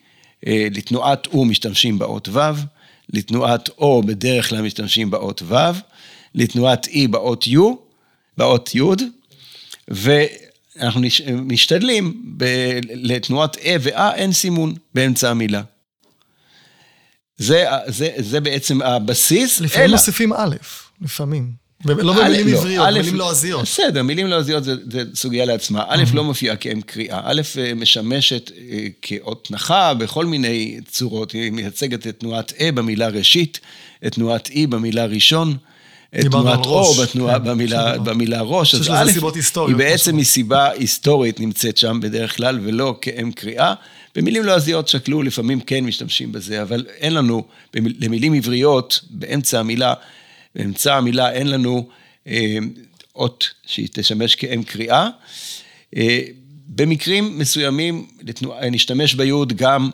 [0.48, 2.40] לתנועת U משתמשים באות ו',
[3.10, 5.56] לתנועת O בדרך כלל משתמשים באות ו',
[6.36, 7.60] לתנועת E באות U,
[8.38, 8.82] באות י',
[9.88, 11.02] ואנחנו
[11.34, 15.62] משתדלים, ב- לתנועת E ו-A אין סימון באמצע המילה.
[17.38, 19.62] זה, זה, זה בעצם הבסיס.
[19.62, 19.96] לפעמים אלא...
[19.96, 20.56] מוסיפים א',
[21.02, 21.63] לפעמים.
[21.86, 23.62] לא במילים לא, עבריות, א', מילים לועזיות.
[23.62, 25.84] בסדר, מילים לועזיות זה, זה סוגיה לעצמה.
[25.88, 27.22] א', לא מופיעה כאם קריאה.
[27.24, 31.32] א', אה, משמשת אה, כאות נחה בכל מיני צורות.
[31.32, 33.60] היא מייצגת את תנועת A במילה ראשית,
[34.06, 35.58] את תנועת E במילה ראשון.
[36.20, 38.76] את תנועת O בתנועה, כן, במילה, במילה ראש.
[38.76, 39.12] אז א',
[39.68, 43.74] היא בעצם מסיבה היסטורית נמצאת שם בדרך כלל, ולא כאם קריאה.
[44.16, 47.44] במילים לועזיות שקלו, לפעמים כן משתמשים בזה, אבל אין לנו,
[47.74, 49.94] למילים עבריות, באמצע המילה,
[50.56, 51.90] באמצע המילה אין לנו
[52.28, 52.58] אה,
[53.16, 55.10] אות שהיא תשמש כאם קריאה.
[55.96, 56.22] אה,
[56.68, 59.90] במקרים מסוימים לתנוע, נשתמש ביוד גם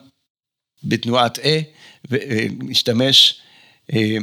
[0.83, 1.59] בתנועת אה,
[3.93, 4.17] אה,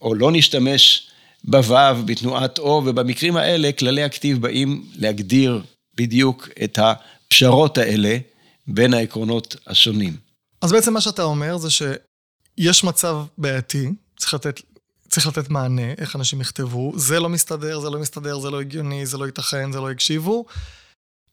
[0.00, 1.10] או לא נשתמש
[1.44, 5.62] בוו, בתנועת או, ובמקרים האלה כללי הכתיב באים להגדיר
[5.96, 8.18] בדיוק את הפשרות האלה
[8.66, 10.16] בין העקרונות השונים.
[10.62, 14.60] אז בעצם מה שאתה אומר זה שיש מצב בעייתי, צריך לתת,
[15.08, 19.06] צריך לתת מענה, איך אנשים יכתבו, זה לא מסתדר, זה לא מסתדר, זה לא הגיוני,
[19.06, 20.44] זה לא ייתכן, זה לא יקשיבו.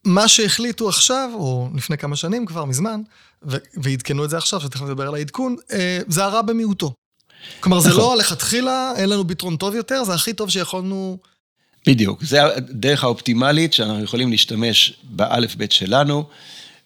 [0.04, 3.00] מה שהחליטו עכשיו, או לפני כמה שנים כבר, מזמן,
[3.74, 6.92] ועדכנו את זה עכשיו, שתכף נדבר על העדכון, אה, זה הרע במיעוטו.
[7.60, 8.00] כלומר, זה נכון.
[8.00, 11.18] לא לכתחילה, אין לנו פתרון טוב יותר, זה הכי טוב שיכולנו...
[11.86, 16.24] בדיוק, זה הדרך האופטימלית שאנחנו יכולים להשתמש באלף-בית שלנו.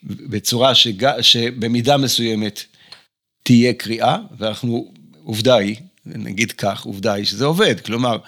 [0.03, 1.21] בצורה שג...
[1.21, 2.61] שבמידה מסוימת
[3.43, 4.93] תהיה קריאה, ואנחנו,
[5.25, 5.77] עובדה היא,
[6.15, 7.81] נגיד כך, עובדה היא שזה עובד.
[7.81, 8.19] כלומר,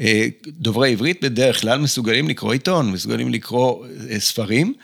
[0.00, 4.74] אה, דוברי עברית בדרך כלל מסוגלים לקרוא עיתון, מסוגלים לקרוא אה, ספרים,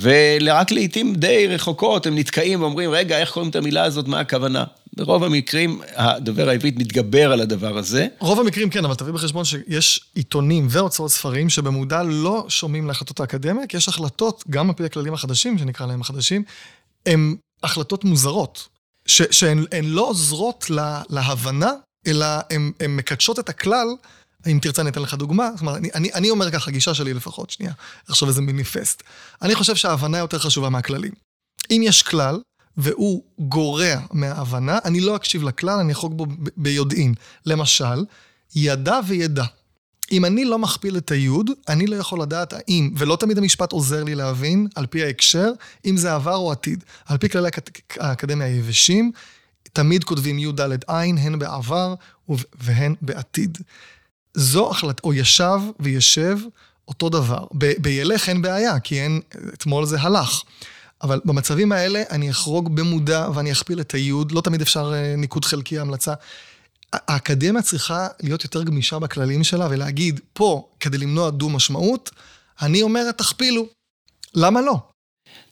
[0.00, 4.64] ורק לעיתים די רחוקות הם נתקעים ואומרים, רגע, איך קוראים את המילה הזאת, מה הכוונה?
[4.96, 8.06] ברוב המקרים הדובר העברית מתגבר על הדבר הזה.
[8.18, 13.66] רוב המקרים כן, אבל תביא בחשבון שיש עיתונים והוצאות ספרים שבמודע לא שומעים להחלטות האקדמיה,
[13.66, 16.42] כי יש החלטות, גם על פי הכללים החדשים, שנקרא להם החדשים,
[17.06, 18.68] הן החלטות מוזרות,
[19.06, 21.70] ש- שהן לא עוזרות לה, להבנה,
[22.06, 23.86] אלא הן מקדשות את הכלל.
[24.46, 25.50] אם תרצה, אני אתן לך דוגמה.
[25.52, 27.72] זאת אומרת, אני, אני, אני אומר ככה, גישה שלי לפחות, שנייה,
[28.08, 29.02] עכשיו איזה מיניפסט.
[29.42, 31.12] אני חושב שההבנה יותר חשובה מהכללים.
[31.70, 32.40] אם יש כלל,
[32.76, 37.14] והוא גורע מההבנה, אני לא אקשיב לכלל, אני אחוג בו ביודעין.
[37.46, 38.04] למשל,
[38.54, 39.44] ידע וידע.
[40.12, 44.04] אם אני לא מכפיל את היוד, אני לא יכול לדעת האם, ולא תמיד המשפט עוזר
[44.04, 45.52] לי להבין, על פי ההקשר,
[45.84, 46.84] אם זה עבר או עתיד.
[47.06, 47.48] על פי כללי
[47.98, 49.12] האקדמיה היבשים,
[49.72, 51.94] תמיד כותבים י"ד עין, הן בעבר
[52.60, 53.58] והן בעתיד.
[54.34, 56.38] זו החלטה, או ישב וישב,
[56.88, 57.46] אותו דבר.
[57.78, 59.20] בילך אין בעיה, כי אין,
[59.54, 60.42] אתמול זה הלך.
[61.02, 65.44] אבל במצבים האלה אני אחרוג במודע ואני אכפיל את היוד, לא תמיד אפשר אה, ניקוד
[65.44, 66.14] חלקי המלצה.
[66.92, 72.10] האקדמיה צריכה להיות יותר גמישה בכללים שלה ולהגיד, פה, כדי למנוע דו-משמעות,
[72.62, 73.66] אני אומרת, תכפילו.
[74.34, 74.76] למה לא?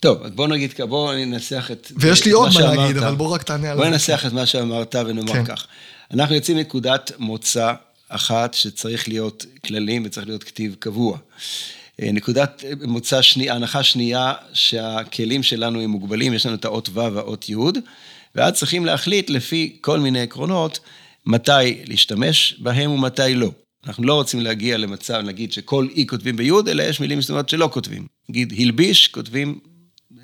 [0.00, 3.42] טוב, אז בוא נגיד, בוא ננסח את ויש לי עוד מה להגיד, אבל בוא רק
[3.42, 3.82] תענה על זה.
[3.82, 5.44] בוא ננסח את מה שאמרת ונאמר כן.
[5.44, 5.66] כך.
[6.10, 7.72] אנחנו יוצאים מנקודת מוצא
[8.08, 11.18] אחת שצריך להיות כללים וצריך להיות כתיב קבוע.
[12.02, 17.14] אה, נקודת מוצא שנייה, הנחה שנייה שהכלים שלנו הם מוגבלים, יש לנו את האות ו'
[17.14, 17.56] והאות י',
[18.34, 20.80] ואז צריכים להחליט לפי כל מיני עקרונות
[21.26, 23.50] מתי להשתמש בהם ומתי לא.
[23.86, 27.68] אנחנו לא רוצים להגיע למצב, נגיד, שכל אי כותבים בי', אלא יש מילים מסוימות שלא
[27.72, 28.06] כותבים.
[28.28, 29.58] נגיד, הלביש, כותבים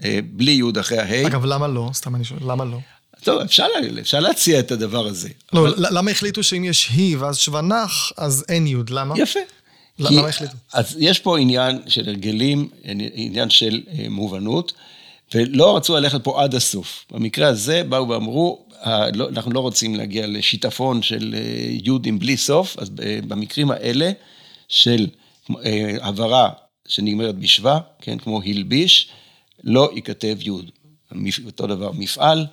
[0.05, 1.27] אה, בלי י' אחרי הה'.
[1.27, 1.91] אגב, למה לא?
[1.95, 2.79] סתם אני שואל, למה לא?
[3.25, 3.67] טוב, אפשר,
[4.01, 5.29] אפשר להציע את הדבר הזה.
[5.53, 5.75] לא, אבל...
[5.91, 9.15] למה החליטו שאם יש היא ואז שוונח, אז אין י', למה?
[9.19, 9.41] יפה.
[9.99, 10.57] למה החליטו?
[10.73, 12.69] אז יש פה עניין של הרגלים,
[13.15, 14.73] עניין של אה, מובנות,
[15.35, 17.05] ולא רצו ללכת פה עד הסוף.
[17.11, 21.35] במקרה הזה באו ואמרו, אנחנו לא רוצים להגיע לשיטפון של
[21.85, 22.91] יהודים בלי סוף, אז
[23.29, 24.11] במקרים האלה
[24.69, 25.07] של
[26.01, 26.51] הברה
[26.89, 29.09] שנגמרת בשבא, כן, כמו הלביש,
[29.65, 30.71] לא ייכתב יוד.
[31.47, 32.47] אותו דבר מפעל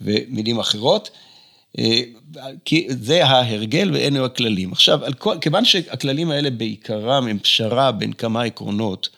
[0.00, 1.10] ומילים אחרות.
[1.78, 2.00] אה,
[2.64, 4.72] כי זה ההרגל ואלו הכללים.
[4.72, 9.08] עכשיו, כל, כיוון שהכללים האלה בעיקרם הם פשרה בין כמה עקרונות,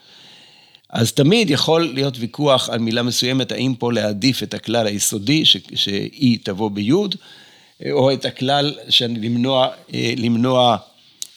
[0.92, 6.38] אז תמיד יכול להיות ויכוח על מילה מסוימת, האם פה להעדיף את הכלל היסודי, שאי
[6.42, 7.14] תבוא ביוד,
[7.90, 10.76] או את הכלל של למנוע, אה, למנוע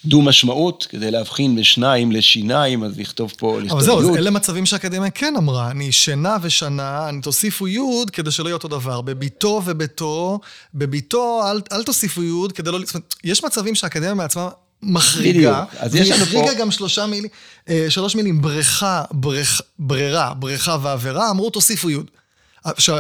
[0.05, 3.89] דו משמעות, כדי להבחין בשניים לשיניים, אז לכתוב פה, לכתוב יוד.
[3.89, 8.47] אבל זהו, אלה מצבים שהאקדמיה כן אמרה, אני שנה ושנה, אני תוסיפו יוד כדי שלא
[8.47, 9.01] יהיה אותו דבר.
[9.01, 10.39] בביתו וביתו,
[10.73, 12.79] בביתו אל, אל תוסיפו יוד כדי לא...
[12.85, 14.49] זאת אומרת, יש מצבים שהאקדמיה מעצמה
[14.86, 17.30] מחריגה, והיא החריגה גם שלושה מילים,
[17.69, 22.12] אה, שלוש מילים, בריכה, בריך, ברירה, בריכה ועבירה, אמרו תוסיפו יוד.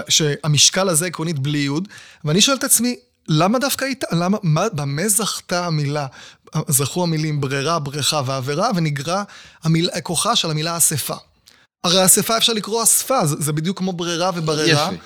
[0.09, 1.87] שהמשקל הזה עקרונית בלי יוד,
[2.25, 2.95] ואני שואל את עצמי,
[3.27, 6.05] למה דווקא איתה, למה, מה, במה זכתה המילה
[6.67, 9.23] זכו המילים ברירה, בריכה ועבירה, ונגרע
[9.63, 11.15] המיל, כוחה של המילה אספה.
[11.83, 14.89] הרי אספה אפשר לקרוא אספה, זה, זה בדיוק כמו ברירה וברירה.
[14.91, 15.03] יפה.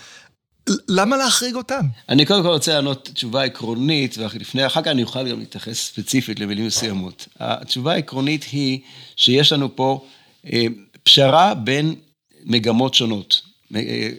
[0.88, 1.86] למה להחריג אותם?
[2.10, 6.39] אני קודם כל רוצה לענות תשובה עקרונית, ולפני, אחר כך אני אוכל גם להתייחס ספציפית
[6.39, 7.27] למילים מסוימות.
[7.39, 8.80] התשובה העקרונית היא
[9.15, 10.06] שיש לנו פה
[10.53, 10.65] אה,
[11.03, 11.95] פשרה בין
[12.43, 13.41] מגמות שונות.
[13.75, 14.10] אה,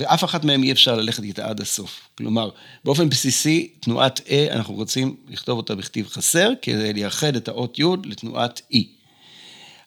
[0.00, 2.00] ואף אחת מהן אי אפשר ללכת איתה עד הסוף.
[2.18, 2.50] כלומר,
[2.84, 7.84] באופן בסיסי, תנועת A, אנחנו רוצים לכתוב אותה בכתיב חסר, כדי לייחד את האות י'
[8.04, 8.78] לתנועת E.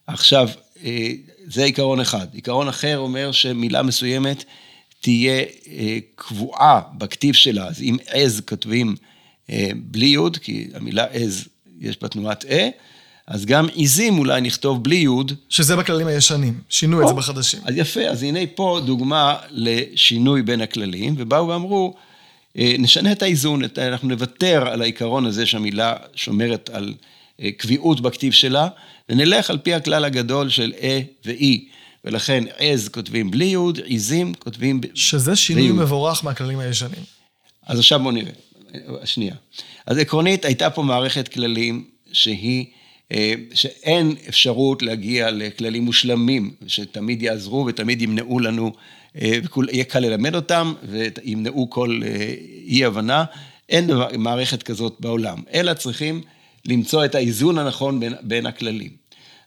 [0.08, 0.50] עכשיו,
[0.84, 1.12] אה,
[1.48, 2.28] זה עיקרון אחד.
[2.34, 4.44] עיקרון אחר אומר שמילה מסוימת
[5.06, 8.96] תהיה אה, קבועה בכתיב שלה, אז אם עז כותבים
[9.50, 11.48] אה, בלי י', כי המילה עז
[11.80, 12.54] יש בה תנועת A,
[13.28, 15.32] אז גם עיזים אולי נכתוב בלי יוד.
[15.50, 17.60] שזה בכללים הישנים, שינו את זה בחדשים.
[17.66, 21.96] אז יפה, אז הנה פה דוגמה לשינוי בין הכללים, ובאו ואמרו,
[22.58, 26.94] אה, נשנה את האיזון, אנחנו נוותר על העיקרון הזה שהמילה שומרת על
[27.42, 28.68] אה, קביעות בכתיב שלה,
[29.10, 31.66] ונלך על פי הכלל הגדול של אה ואי.
[32.06, 34.98] ולכן עז כותבים בלי יוד, עיזים כותבים בלי יוד.
[34.98, 37.04] שזה שינוי מבורך מהכללים הישנים.
[37.66, 38.32] אז עכשיו בואו נראה,
[39.06, 39.36] שנייה.
[39.86, 42.66] אז עקרונית הייתה פה מערכת כללים שהיא
[43.12, 48.74] אה, שאין אפשרות להגיע לכללים מושלמים, שתמיד יעזרו ותמיד ימנעו לנו,
[49.22, 52.34] אה, ויהיה קל ללמד אותם, וימנעו כל אה,
[52.68, 53.24] אי-הבנה.
[53.70, 56.22] אין מערכת כזאת בעולם, אלא צריכים
[56.66, 58.90] למצוא את האיזון הנכון בין, בין הכללים.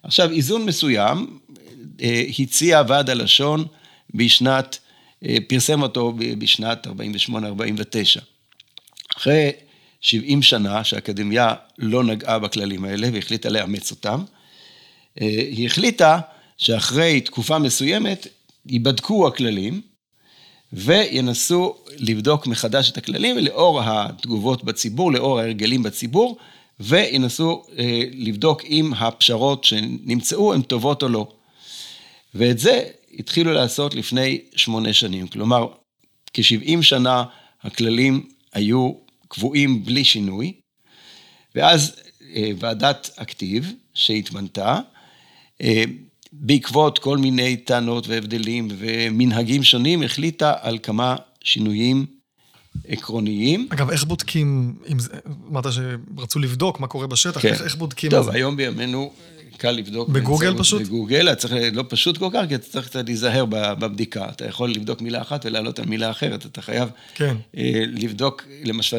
[0.03, 1.39] עכשיו, איזון מסוים
[2.39, 3.65] הציע ועד הלשון
[4.15, 4.79] בשנת,
[5.49, 6.91] פרסם אותו בשנת 48-49.
[9.17, 9.51] אחרי
[10.01, 14.25] 70 שנה שהאקדמיה לא נגעה בכללים האלה והחליטה לאמץ אותם.
[15.21, 16.21] אה, היא החליטה
[16.59, 18.27] שאחרי תקופה מסוימת
[18.67, 19.81] ייבדקו הכללים
[20.73, 26.37] וינסו לבדוק מחדש את הכללים ולאור התגובות בציבור, לאור ההרגלים בציבור,
[26.81, 31.29] וינסו אה, לבדוק אם הפשרות שנמצאו הן טובות או לא.
[32.39, 32.83] ואת זה
[33.19, 35.27] התחילו לעשות לפני שמונה שנים.
[35.27, 35.67] כלומר,
[36.33, 37.25] כ-70 שנה
[37.63, 38.93] הכללים היו
[39.29, 40.53] קבועים בלי שינוי,
[41.55, 41.97] ואז
[42.35, 44.79] אה, ועדת אקטיב שהתמנתה,
[45.63, 45.85] אה,
[46.33, 52.07] בעקבות כל מיני טענות והבדלים ומנהגים שונים, החליטה על כמה שינויים
[52.89, 53.69] עקרוניים.
[53.71, 55.13] אגב, איך בודקים, אם זה,
[55.51, 57.49] אמרת שרצו לבדוק מה קורה בשטח, כן.
[57.49, 59.13] איך, איך בודקים טוב, היום בימינו
[59.59, 60.09] קל לבדוק.
[60.09, 60.83] בגוגל פשוט?
[60.83, 64.29] בגוגל, צריך, לא פשוט כל כך, כי אתה צריך קצת להיזהר בבדיקה.
[64.29, 67.37] אתה יכול לבדוק מילה אחת ולעלות על מילה אחרת, אתה חייב כן.
[67.57, 68.97] אה, לבדוק, למשל,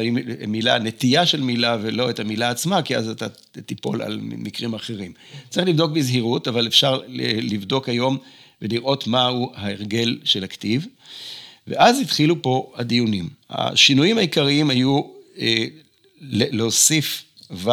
[0.48, 3.26] מילה, נטייה של מילה ולא את המילה עצמה, כי אז אתה
[3.66, 5.12] תיפול על מקרים אחרים.
[5.50, 7.00] צריך לבדוק בזהירות, אבל אפשר
[7.42, 8.18] לבדוק היום
[8.62, 10.86] ולראות מהו ההרגל של הכתיב.
[11.66, 13.28] ואז התחילו פה הדיונים.
[13.50, 15.00] השינויים העיקריים היו
[15.38, 15.64] אה,
[16.20, 17.70] להוסיף ו'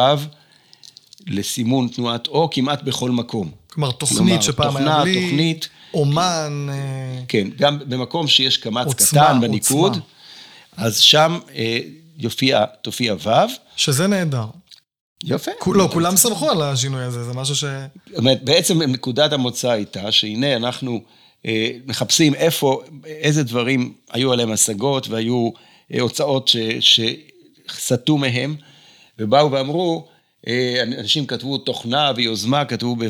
[1.26, 3.50] לסימון תנועת או כמעט בכל מקום.
[3.66, 5.22] כלומר, תוכנית כלומר, שפעם תוכנה, היה בלי...
[5.22, 5.68] תוכנית.
[5.94, 6.66] אומן.
[6.70, 10.04] אה, כן, גם במקום שיש קמץ עוצמה, קטן בניקוד, עוצמה.
[10.76, 11.78] אז שם אה,
[12.16, 13.30] יופיע, תופיע ו'.
[13.76, 14.44] שזה נהדר.
[15.24, 15.50] יפה.
[15.66, 17.64] לא, כולם סמכו על השינוי הזה, זה משהו ש...
[17.64, 21.00] זאת אומרת, בעצם נקודת המוצא הייתה שהנה אנחנו
[21.46, 25.50] אה, מחפשים איפה, איזה דברים היו עליהם השגות והיו
[25.94, 26.50] אה, הוצאות
[26.80, 28.56] שסטו מהם,
[29.18, 30.08] ובאו ואמרו,
[30.82, 33.04] אנשים כתבו תוכנה ויוזמה, כתבו בו'.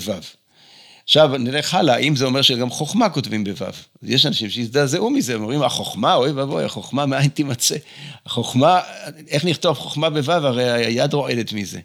[1.05, 3.67] עכשיו, נלך הלאה, האם זה אומר שגם חוכמה כותבים בו'?
[4.03, 7.77] יש אנשים שהזדעזעו מזה, הם אומרים, החוכמה, אוי ואבוי, החוכמה מאין תימצא?
[8.27, 8.81] החוכמה,
[9.29, 10.33] איך נכתוב חוכמה בו'?
[10.33, 11.81] הרי היד רועדת מזה.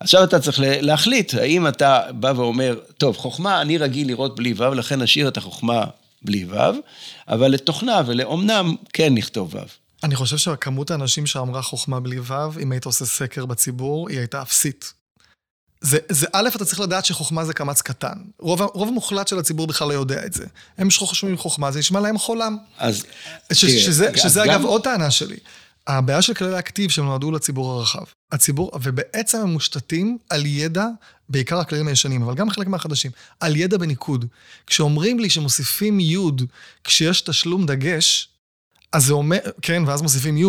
[0.00, 4.74] עכשיו אתה צריך להחליט, האם אתה בא ואומר, טוב, חוכמה, אני רגיל לראות בלי ו',
[4.74, 5.84] לכן נשאיר את החוכמה
[6.22, 6.56] בלי ו',
[7.28, 9.85] אבל לתוכנה ולאומנם כן נכתוב ו'.
[10.06, 14.42] אני חושב שכמות האנשים שאמרה חוכמה בלי ו', אם היית עושה סקר בציבור, היא הייתה
[14.42, 14.92] אפסית.
[15.80, 18.18] זה, זה א', אתה צריך לדעת שחוכמה זה קמץ קטן.
[18.38, 20.44] רוב, רוב המוחלט של הציבור בכלל לא יודע את זה.
[20.78, 22.56] הם חושבים חוכמה, זה נשמע להם חולם.
[22.78, 23.04] אז...
[23.52, 24.50] ש, תראה, שזה, שזה גם...
[24.50, 25.36] אגב עוד טענה שלי.
[25.86, 28.04] הבעיה של כללי הכתיב שהם נועדו לציבור הרחב.
[28.32, 30.86] הציבור, ובעצם הם מושתתים על ידע,
[31.28, 34.24] בעיקר הכללים הישנים, אבל גם חלק מהחדשים, על ידע בניקוד.
[34.66, 36.16] כשאומרים לי שמוסיפים י'
[36.84, 38.28] כשיש תשלום דגש,
[38.96, 40.44] אז זה אומר, כן, ואז מוסיפים י',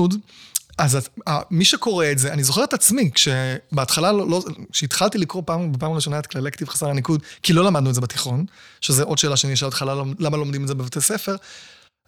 [0.77, 1.09] אז את,
[1.51, 5.91] מי שקורא את זה, אני זוכר את עצמי, כשבהתחלה, לא, לא, כשהתחלתי לקרוא פעם, בפעם
[5.91, 8.45] הראשונה את כללי כתיב חסר הניקוד, כי לא למדנו את זה בתיכון,
[8.81, 9.85] שזה עוד שאלה שאני אשאל אותך,
[10.19, 11.35] למה לומדים את זה בבתי ספר,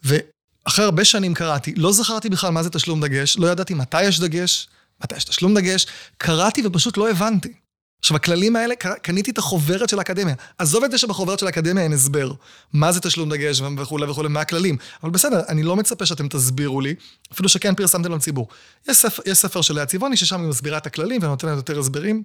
[0.03, 4.19] ואחרי הרבה שנים קראתי, לא זכרתי בכלל מה זה תשלום דגש, לא ידעתי מתי יש
[4.19, 4.67] דגש,
[5.03, 5.85] מתי יש תשלום דגש,
[6.17, 7.53] קראתי ופשוט לא הבנתי.
[7.99, 10.35] עכשיו, הכללים האלה, קניתי את החוברת של האקדמיה.
[10.57, 12.31] עזוב את זה שבחוברת של האקדמיה אין הסבר.
[12.73, 14.77] מה זה תשלום דגש וכולי וכולי, מה הכללים.
[15.03, 16.95] אבל בסדר, אני לא מצפה שאתם תסבירו לי,
[17.33, 18.47] אפילו שכן פרסמתם לציבור.
[18.87, 22.23] יש ספר, יש ספר של לאה צבעוני, ששם היא מסבירה את הכללים ונותנת יותר הסברים.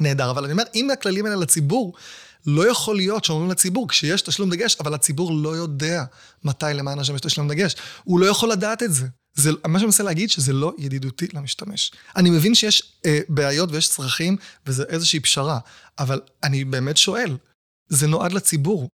[0.00, 1.94] נהדר, אבל אני אומר, אם הכללים האלה לציבור,
[2.46, 6.04] לא יכול להיות שאומרים לציבור, כשיש תשלום דגש, אבל הציבור לא יודע
[6.44, 7.76] מתי למען השם יש תשלום דגש.
[8.04, 9.06] הוא לא יכול לדעת את זה.
[9.34, 11.92] זה, מה שאני מנסה להגיד, שזה לא ידידותי למשתמש.
[12.16, 15.58] אני מבין שיש אה, בעיות ויש צרכים, וזה איזושהי פשרה,
[15.98, 17.36] אבל אני באמת שואל,
[17.88, 18.88] זה נועד לציבור,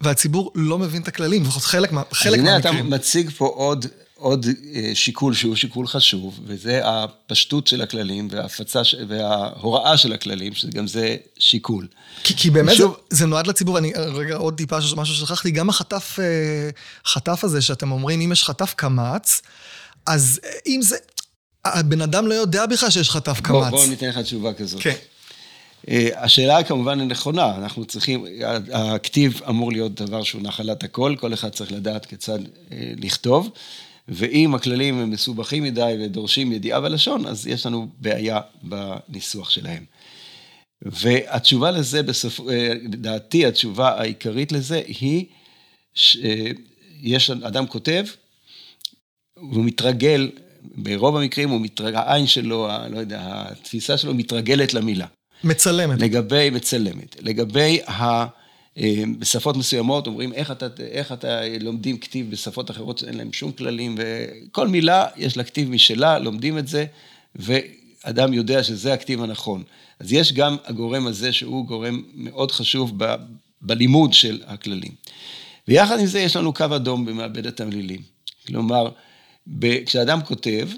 [0.00, 2.76] והציבור לא מבין את הכללים, לפחות חלק, מה, חלק מהמקרים.
[2.76, 3.86] הנה אתה מציג פה עוד,
[4.24, 10.86] עוד אה, שיקול שהוא שיקול חשוב, וזה הפשטות של הכללים וההפצה וההוראה של הכללים, שגם
[10.86, 11.86] זה שיקול.
[12.22, 15.68] כי, כי באמת שוב, זה, זה נועד לציבור, אני רגע עוד טיפה משהו ששכחתי, גם
[15.68, 16.70] החטף, אה,
[17.06, 19.42] חטף הזה שאתם אומרים, אם יש חטף קמץ,
[20.06, 20.96] אז אם זה...
[21.64, 23.70] הבן אדם לא יודע בכלל שיש חטף קמץ.
[23.70, 24.82] בוא, בוא ניתן לך תשובה כזאת.
[24.82, 24.94] כן.
[25.88, 28.24] אה, השאלה כמובן נכונה, אנחנו צריכים,
[28.72, 32.38] הכתיב אמור להיות דבר שהוא נחלת הכל, כל אחד צריך לדעת כיצד
[32.72, 33.50] אה, לכתוב,
[34.08, 39.84] ואם הכללים הם מסובכים מדי ודורשים ידיעה ולשון, אז יש לנו בעיה בניסוח שלהם.
[40.82, 45.26] והתשובה לזה, בסוף, אה, לדעתי התשובה העיקרית לזה היא,
[45.94, 48.04] שיש אדם כותב,
[49.38, 50.30] הוא מתרגל,
[50.62, 55.06] ברוב המקרים הוא מתרגל, העין שלו, לא יודע, התפיסה שלו מתרגלת למילה.
[55.44, 56.00] מצלמת.
[56.00, 57.16] לגבי, מצלמת.
[57.22, 58.26] לגבי ה...
[58.78, 63.52] אה, בשפות מסוימות אומרים איך אתה, איך אתה לומדים כתיב בשפות אחרות שאין להם שום
[63.52, 66.84] כללים, וכל מילה יש לה כתיב משלה, לומדים את זה,
[67.36, 69.62] ואדם יודע שזה הכתיב הנכון.
[70.00, 73.14] אז יש גם הגורם הזה שהוא גורם מאוד חשוב ב,
[73.62, 74.92] בלימוד של הכללים.
[75.68, 78.00] ויחד עם זה יש לנו קו אדום במעבד התמלילים.
[78.46, 78.90] כלומר,
[79.86, 80.68] כשאדם כותב,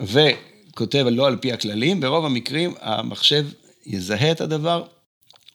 [0.00, 3.46] וכותב לא על פי הכללים, ברוב המקרים המחשב
[3.86, 4.84] יזהה את הדבר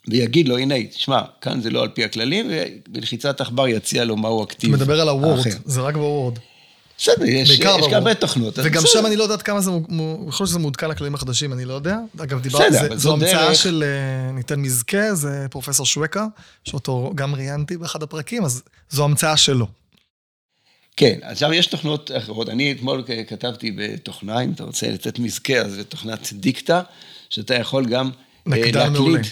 [0.07, 4.41] ויגיד לו, הנה, תשמע, כאן זה לא על פי הכללים, ובלחיצת עכבר יציע לו מהו
[4.41, 4.53] האחר.
[4.57, 6.39] אתה מדבר על הוורד, זה רק בוורד.
[6.97, 8.59] בסדר, יש, יש הרבה תוכנות.
[8.63, 11.73] וגם שם אני לא יודעת כמה זה, יכול להיות שזה מעודכן לכללים החדשים, אני לא
[11.73, 11.97] יודע.
[12.17, 12.65] אגב, דיברתי,
[12.95, 16.25] זו המצאה של, אה, ניתן מזכה, זה פרופסור שווקה,
[16.63, 19.67] שאותו גם ראיינתי באחד הפרקים, אז זו המצאה שלו.
[20.97, 22.49] כן, עכשיו יש תוכנות אחרות.
[22.49, 26.81] אני אתמול כתבתי בתוכנה, אם אתה רוצה לתת מזכה, אז זה תוכנת דיקטה,
[27.29, 28.09] שאתה יכול גם
[28.53, 29.25] אה, להקליד,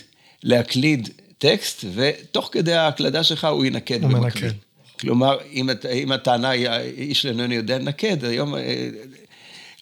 [0.44, 4.52] להקליד טקסט, ותוך כדי ההקלדה שלך הוא ינקד במקביל.
[5.00, 8.90] כלומר, אם, אם הטענה היא, איש איננו יודע לנקד, היום אה,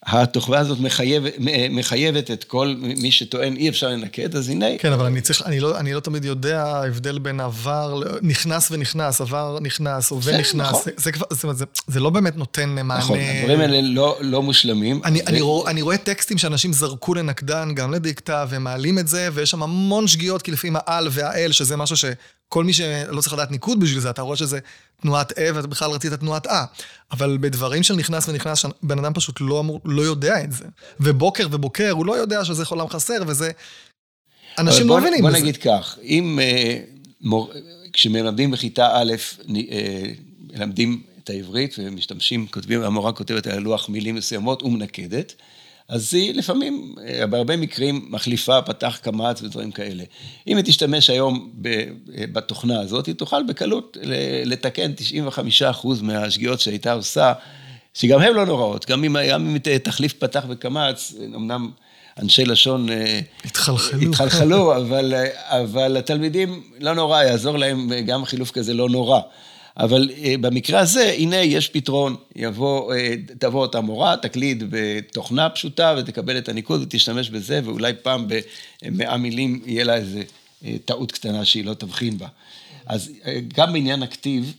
[0.05, 1.33] התוכנה הזאת מחייבת,
[1.69, 4.65] מחייבת את כל מי שטוען אי אפשר לנקד, אז הנה...
[4.79, 9.21] כן, אבל אני צריך, אני לא, אני לא תמיד יודע ההבדל בין עבר, נכנס ונכנס,
[9.21, 10.81] עבר נכנס, הווה נכנס, נכון.
[10.85, 12.97] זה, זה, זה, זה, זה לא באמת נותן מענה...
[12.97, 15.01] נכון, הדברים האלה לא, לא מושלמים.
[15.05, 15.27] אני, ו...
[15.27, 19.63] אני, רוא, אני רואה טקסטים שאנשים זרקו לנקדן, גם לדיקטה, ומעלים את זה, ויש שם
[19.63, 22.05] המון שגיאות, כי לפעמים העל והאל, שזה משהו ש...
[22.51, 24.59] כל מי שלא צריך לדעת ניקוד בשביל זה, אתה רואה שזה
[25.01, 26.49] תנועת A ואתה בכלל רצית תנועת A.
[27.11, 30.65] אבל בדברים של נכנס ונכנס, בן אדם פשוט לא, אמור, לא יודע את זה.
[30.99, 33.51] ובוקר ובוקר, הוא לא יודע שזה חולם חסר, וזה...
[34.57, 37.51] אנשים לא מבינים בוא נגיד כך, אם uh, מור...
[37.93, 39.51] כשמלמדים בכיתה א', uh,
[40.53, 45.33] מלמדים את העברית ומשתמשים, כותבים, המורה כותבת על הלוח מילים מסוימות ומנקדת,
[45.91, 50.03] אז היא לפעמים, אה, בהרבה מקרים, מחליפה פתח קמץ ודברים כאלה.
[50.47, 51.51] אם היא תשתמש היום
[52.31, 53.97] בתוכנה הזאת, היא תוכל בקלות
[54.45, 57.33] לתקן 95% מהשגיאות שהייתה עושה,
[57.93, 58.85] שגם הן לא נוראות.
[58.89, 61.71] גם אם, גם אם תחליף פתח וקמץ, אמנם
[62.21, 62.89] אנשי לשון...
[62.89, 64.01] אה, התחלחלו.
[64.01, 69.19] התחלחלו, אבל, אבל התלמידים, לא נורא, יעזור להם גם חילוף כזה לא נורא.
[69.77, 75.95] אבל אה, במקרה הזה, הנה יש פתרון, יבוא, אה, תבוא אותה מורה, תקליד בתוכנה פשוטה
[75.97, 78.27] ותקבל את הניקוד ותשתמש בזה, ואולי פעם
[78.81, 80.23] במאה מילים יהיה לה איזה
[80.65, 82.27] אה, טעות קטנה שהיא לא תבחין בה.
[82.85, 83.11] אז
[83.53, 84.53] גם בעניין הכתיב,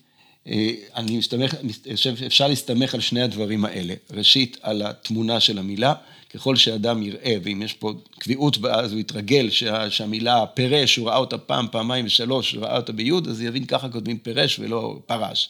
[0.97, 1.55] אני מסתמך,
[1.97, 3.95] שאפשר להסתמך על שני הדברים האלה.
[4.11, 5.95] ראשית, על התמונה של המילה.
[6.35, 11.17] ככל שאדם יראה, ואם יש פה קביעות, אז הוא יתרגל שה, שהמילה פירש, הוא ראה
[11.17, 15.49] אותה פעם, פעמיים ושלוש, הוא ראה אותה ביוד, אז יבין ככה כותבים פירש ולא פרש.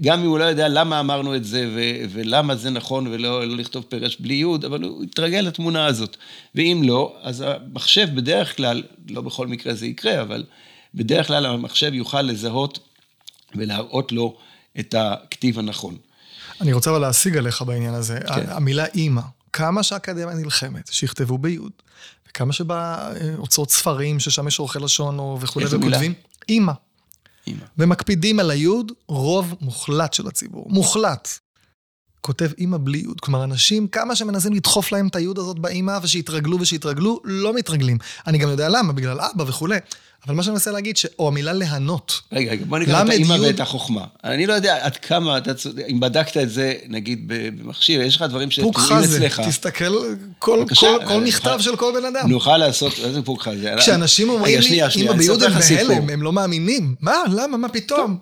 [0.00, 3.56] גם אם הוא לא יודע למה אמרנו את זה ו- ולמה זה נכון ולא לא
[3.56, 6.16] לכתוב פירש בלי יוד, אבל הוא יתרגל לתמונה הזאת.
[6.54, 10.44] ואם לא, אז המחשב בדרך כלל, לא בכל מקרה זה יקרה, אבל
[10.94, 12.78] בדרך כלל המחשב יוכל לזהות
[13.54, 14.36] ולהראות לו
[14.78, 15.96] את הכתיב הנכון.
[16.60, 18.20] אני רוצה אבל להשיג עליך בעניין הזה.
[18.20, 18.44] כן.
[18.48, 19.22] המילה אימא,
[19.58, 21.72] כמה שהאקדמיה נלחמת, שיכתבו ביוד,
[22.28, 26.14] וכמה שבהוצאות ספרים, ששם יש עורכי לשון וכולי, וכותבים,
[26.48, 26.72] אימא.
[27.46, 27.64] אימא.
[27.78, 30.66] ומקפידים על היוד, רוב מוחלט של הציבור.
[30.70, 31.28] מוחלט.
[32.20, 33.20] כותב אימא בלי יוד.
[33.20, 37.98] כלומר, אנשים, כמה שמנסים לדחוף להם את היוד הזאת באימא, ושיתרגלו ושיתרגלו, לא מתרגלים.
[38.26, 39.78] אני גם יודע למה, בגלל אבא וכולי.
[40.26, 41.06] אבל מה שאני מנסה להגיד, ש...
[41.18, 42.20] או המילה ליהנות.
[42.32, 43.46] רגע, רגע, בוא נקרא את האימא יוד...
[43.46, 44.04] ואת החוכמה.
[44.24, 48.22] אני לא יודע עד כמה אתה צודק, אם בדקת את זה, נגיד, במכשיר, יש לך
[48.22, 49.36] דברים שתלויים אצלך.
[49.36, 49.84] פוק חזה, תסתכל,
[50.38, 52.30] כל, כל, כל אה, מכתב של כל בן אדם.
[52.30, 53.74] נוכל לעשות, איזה פוק חזה?
[53.78, 56.94] כשאנשים אומרים לי, אימא ביוד הם בהלם, הם לא מאמינים.
[57.00, 58.18] מה, למה, מה פתאום?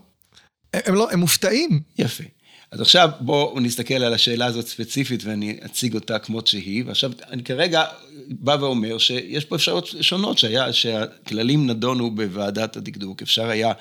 [0.74, 1.80] הם, לא, הם מופתעים.
[1.98, 2.24] יפה.
[2.70, 7.44] אז עכשיו בואו נסתכל על השאלה הזאת ספציפית ואני אציג אותה כמות שהיא, ועכשיו אני
[7.44, 7.84] כרגע
[8.28, 13.72] בא ואומר שיש פה אפשרויות שונות שהיה, שהכללים נדונו בוועדת הדקדוק, אפשר היה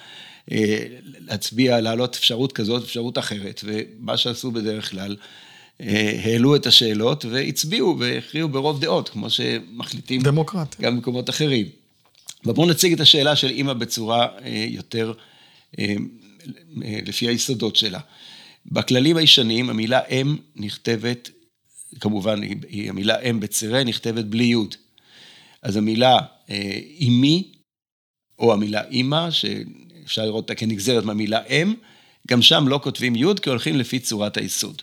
[0.51, 0.85] אה,
[1.19, 5.15] להצביע, להעלות אפשרות כזאת, אפשרות אחרת, ומה שעשו בדרך כלל,
[5.81, 10.75] אה, העלו את השאלות והצביעו והכריעו ברוב דעות, כמו שמחליטים דמוקרט.
[10.81, 11.65] גם במקומות אחרים.
[12.45, 15.13] ובואו נציג את השאלה של אימא בצורה אה, יותר
[15.79, 15.95] אה,
[17.05, 17.99] לפי היסודות שלה.
[18.65, 21.29] בכללים הישנים המילה אם נכתבת,
[21.99, 24.75] כמובן היא המילה אם בצירה נכתבת בלי יוד.
[25.61, 27.51] אז המילה אה, אימי,
[28.39, 31.73] או המילה אימא, שאפשר לראות אותה כנגזרת מהמילה אם,
[32.27, 34.81] גם שם לא כותבים יוד, כי הולכים לפי צורת היסוד.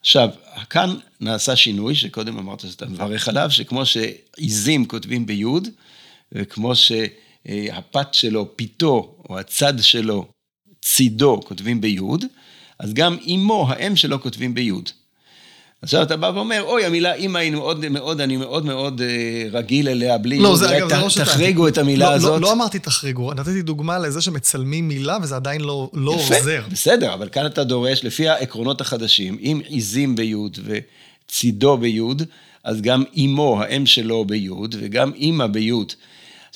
[0.00, 0.28] עכשיו,
[0.70, 5.68] כאן נעשה שינוי, שקודם אמרת שאתה מברך עליו, שכמו שעיזים כותבים ביוד,
[6.32, 10.28] וכמו שהפת שלו, פיתו, או הצד שלו,
[10.82, 12.24] צידו, כותבים ביוד,
[12.78, 14.90] אז גם אימו, האם שלו כותבים ביוד.
[15.82, 19.88] עכשיו אתה בא ואומר, אוי, המילה אימא היא מאוד מאוד, אני מאוד מאוד אה, רגיל
[19.88, 20.38] אליה, בלי...
[20.38, 21.24] לא, זה אגב, זה לא שאתה...
[21.24, 22.40] תחריגו את המילה לא, הזאת.
[22.40, 26.62] לא, לא אמרתי תחריגו, נתתי דוגמה לזה שמצלמים מילה וזה עדיין לא, לא יפה, עוזר.
[26.70, 32.22] בסדר, אבל כאן אתה דורש, לפי העקרונות החדשים, אם עיזים ביוד וצידו ביוד,
[32.64, 35.92] אז גם אימו, האם שלו ביוד, וגם אימא ביוד.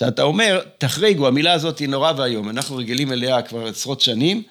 [0.00, 4.42] אז אתה אומר, תחריגו, המילה הזאת היא נורא ואיום, אנחנו רגילים אליה כבר עשרות שנים.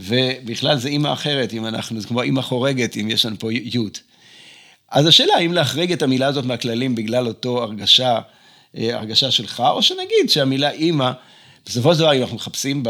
[0.00, 3.78] ובכלל זה אימא אחרת, אם אנחנו, זה כמו אימא חורגת, אם יש לנו פה י'.
[4.90, 8.18] אז השאלה האם להחריג את המילה הזאת מהכללים בגלל אותו הרגשה,
[8.76, 11.10] אה, הרגשה שלך, או שנגיד שהמילה אימא,
[11.66, 12.88] בסופו של דבר, אם אנחנו מחפשים ב,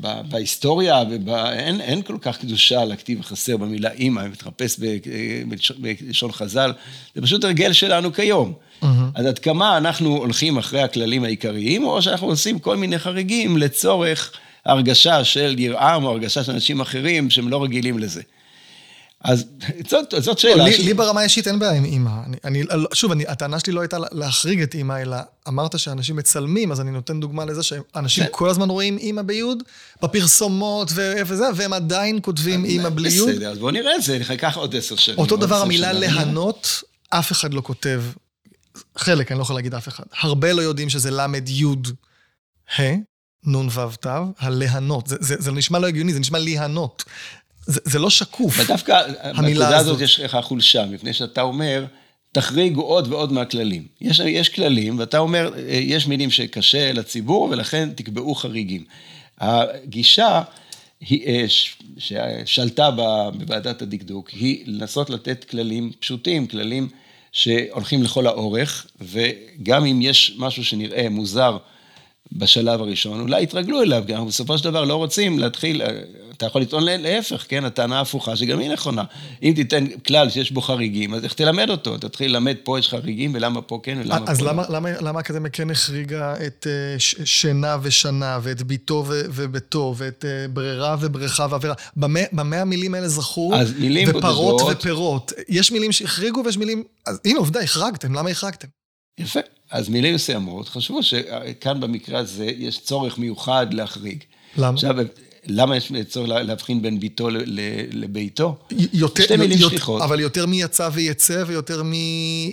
[0.00, 5.42] ב, בהיסטוריה, ואין אין כל כך קדושה לכתיב החסר במילה אימא, אם מתחפש אה,
[5.78, 6.72] בלשון חז"ל,
[7.14, 8.52] זה פשוט הרגל שלנו כיום.
[8.52, 8.86] Mm-hmm.
[9.14, 14.32] אז עד כמה אנחנו הולכים אחרי הכללים העיקריים, או שאנחנו עושים כל מיני חריגים לצורך...
[14.70, 18.22] הרגשה של ירעם או הרגשה של אנשים אחרים שהם לא רגילים לזה.
[19.24, 19.44] אז
[19.88, 20.56] זאת, זאת שאלה.
[20.56, 20.78] לא, לי, ש...
[20.78, 22.10] לי ברמה האישית אין בעיה עם אימא.
[22.26, 22.62] אני, אני,
[22.94, 25.16] שוב, אני, הטענה שלי לא הייתה להחריג את אימא, אלא
[25.48, 28.30] אמרת שאנשים מצלמים, אז אני נותן דוגמה לזה שאנשים כן.
[28.32, 29.62] כל הזמן רואים אימא ביוד,
[30.02, 33.30] בפרסומות ו- וזה, והם עדיין כותבים אימא בלי יוד.
[33.30, 35.18] בסדר, אז בואו נראה את זה, ייקח עוד עשר שנים.
[35.18, 38.02] אותו דבר המילה ליהנות, אף אחד לא כותב,
[38.96, 40.04] חלק, אני לא יכול להגיד אף אחד.
[40.20, 41.88] הרבה לא יודעים שזה למד יוד
[42.78, 42.82] ה',
[43.44, 45.06] נ"ו תו, הליהנות.
[45.06, 47.04] זה, זה, זה נשמע לא הגיוני, זה נשמע ליהנות.
[47.66, 49.00] זה, זה לא שקוף, ודווקא
[49.36, 51.84] בנקודה הזאת יש לך חולשה, מפני שאתה אומר,
[52.32, 53.86] תחריגו עוד ועוד מהכללים.
[54.00, 58.84] יש, יש כללים, ואתה אומר, יש מילים שקשה לציבור, ולכן תקבעו חריגים.
[59.38, 60.42] הגישה
[61.00, 61.44] היא, אה,
[61.98, 66.88] ששלטה בוועדת הדקדוק, היא לנסות לתת כללים פשוטים, כללים
[67.32, 71.56] שהולכים לכל האורך, וגם אם יש משהו שנראה מוזר,
[72.32, 75.82] בשלב הראשון, אולי יתרגלו אליו, כי אנחנו בסופו של דבר לא רוצים להתחיל,
[76.40, 79.04] אתה יכול לטעון להפך, כן, הטענה ההפוכה, שגם היא נכונה.
[79.42, 81.98] אם תיתן כלל שיש בו חריגים, אז איך תלמד אותו?
[81.98, 84.74] תתחיל ללמד פה יש חריגים, ולמה פה כן, ולמה אז פה למה, לא.
[84.74, 90.96] למה, למה האקדמיה כן החריגה את אה, שינה ושנה, ואת ביתו וביתו, ואת אה, ברירה
[91.00, 91.74] ובריכה ועבירה?
[91.96, 93.54] במה, במה המילים האלה זכו?
[93.54, 94.78] אז מילים ופרות בודדות.
[94.80, 95.32] ופירות.
[95.48, 96.84] יש מילים שהחריגו ויש מילים...
[97.06, 98.68] אז הנה, עובדה, החרגתם, למה החרגתם?
[99.20, 99.40] יפה.
[99.70, 104.24] אז מילים מסוימות, חשבו שכאן במקרה הזה יש צורך מיוחד להחריג.
[104.56, 104.74] למה?
[104.74, 104.96] עכשיו,
[105.46, 107.28] למה יש צורך להבחין בין ביתו
[107.92, 108.56] לביתו?
[108.92, 110.02] יותר, שתי מילים שכיחות.
[110.02, 111.92] אבל יותר מיצא ויצא ויותר מ,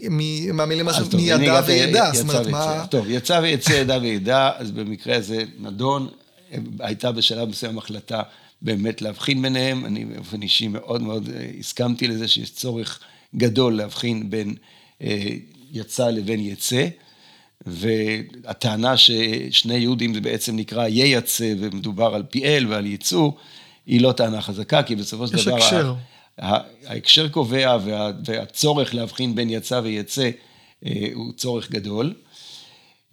[0.10, 2.12] מ, מהמילים מידע וידע.
[2.14, 2.86] זאת אומרת, מה...
[2.90, 6.08] טוב, יצא ויצא, ידע וידע, אז במקרה הזה נדון,
[6.80, 8.22] הייתה בשלב מסוים החלטה
[8.62, 9.86] באמת להבחין ביניהם.
[9.86, 13.00] אני באופן אישי מאוד מאוד הסכמתי לזה שיש צורך
[13.36, 14.56] גדול להבחין בין
[15.72, 16.88] יצא לבין יצא.
[17.66, 23.32] והטענה ששני יהודים זה בעצם נקרא ייצא ומדובר על פיאל ועל ייצוא,
[23.86, 25.58] היא לא טענה חזקה, כי בסופו של דבר...
[25.58, 25.94] יש הקשר.
[26.38, 30.30] ההקשר קובע וה, והצורך להבחין בין יצא ויצא
[30.86, 32.14] אה, הוא צורך גדול.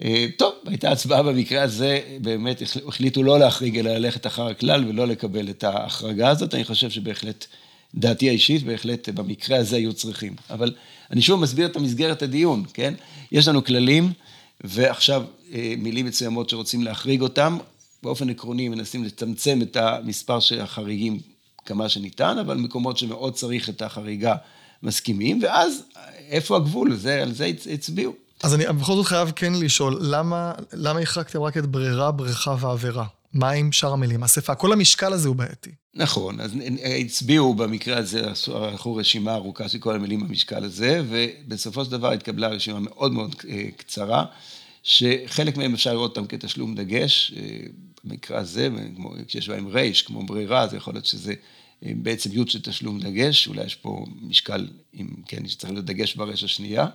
[0.03, 5.07] אה, טוב, הייתה הצבעה במקרה הזה, באמת החליטו לא להחריג, אלא ללכת אחר הכלל ולא
[5.07, 6.53] לקבל את ההחרגה הזאת.
[6.53, 7.47] אני חושב שבהחלט,
[7.95, 10.35] דעתי האישית, בהחלט במקרה הזה היו צריכים.
[10.49, 10.73] אבל
[11.11, 12.93] אני שוב מסביר את המסגרת הדיון, כן?
[13.31, 14.11] יש לנו כללים,
[14.63, 15.23] ועכשיו
[15.53, 17.57] אה, מילים מסוימות שרוצים להחריג אותם.
[18.03, 21.19] באופן עקרוני מנסים לצמצם את המספר של החריגים
[21.65, 24.35] כמה שניתן, אבל מקומות שמאוד צריך את החריגה
[24.83, 25.83] מסכימים, ואז
[26.29, 26.95] איפה הגבול?
[26.95, 28.13] זה, על זה הצביעו.
[28.43, 33.05] אז אני בכל זאת חייב כן לשאול, למה, למה החרקתם רק את ברירה, בריכה ועבירה?
[33.35, 34.23] מה עם שאר המילים?
[34.23, 35.71] אספה, כל המשקל הזה הוא בעייתי.
[35.93, 36.55] נכון, אז
[36.99, 42.47] הצביעו במקרה הזה, ערכו רשימה ארוכה של כל המילים במשקל הזה, ובסופו של דבר התקבלה
[42.47, 44.25] רשימה מאוד מאוד אה, קצרה,
[44.83, 47.59] שחלק מהם אפשר לראות אותם כתשלום דגש, אה,
[48.03, 48.69] במקרה הזה,
[49.27, 51.33] כשיש בהם רייש, כמו ברירה, אז יכול להיות שזה
[51.85, 54.67] אה, בעצם י' של תשלום דגש, אולי יש פה משקל,
[54.99, 56.87] אם כן, שצריך להיות דגש ברש השנייה.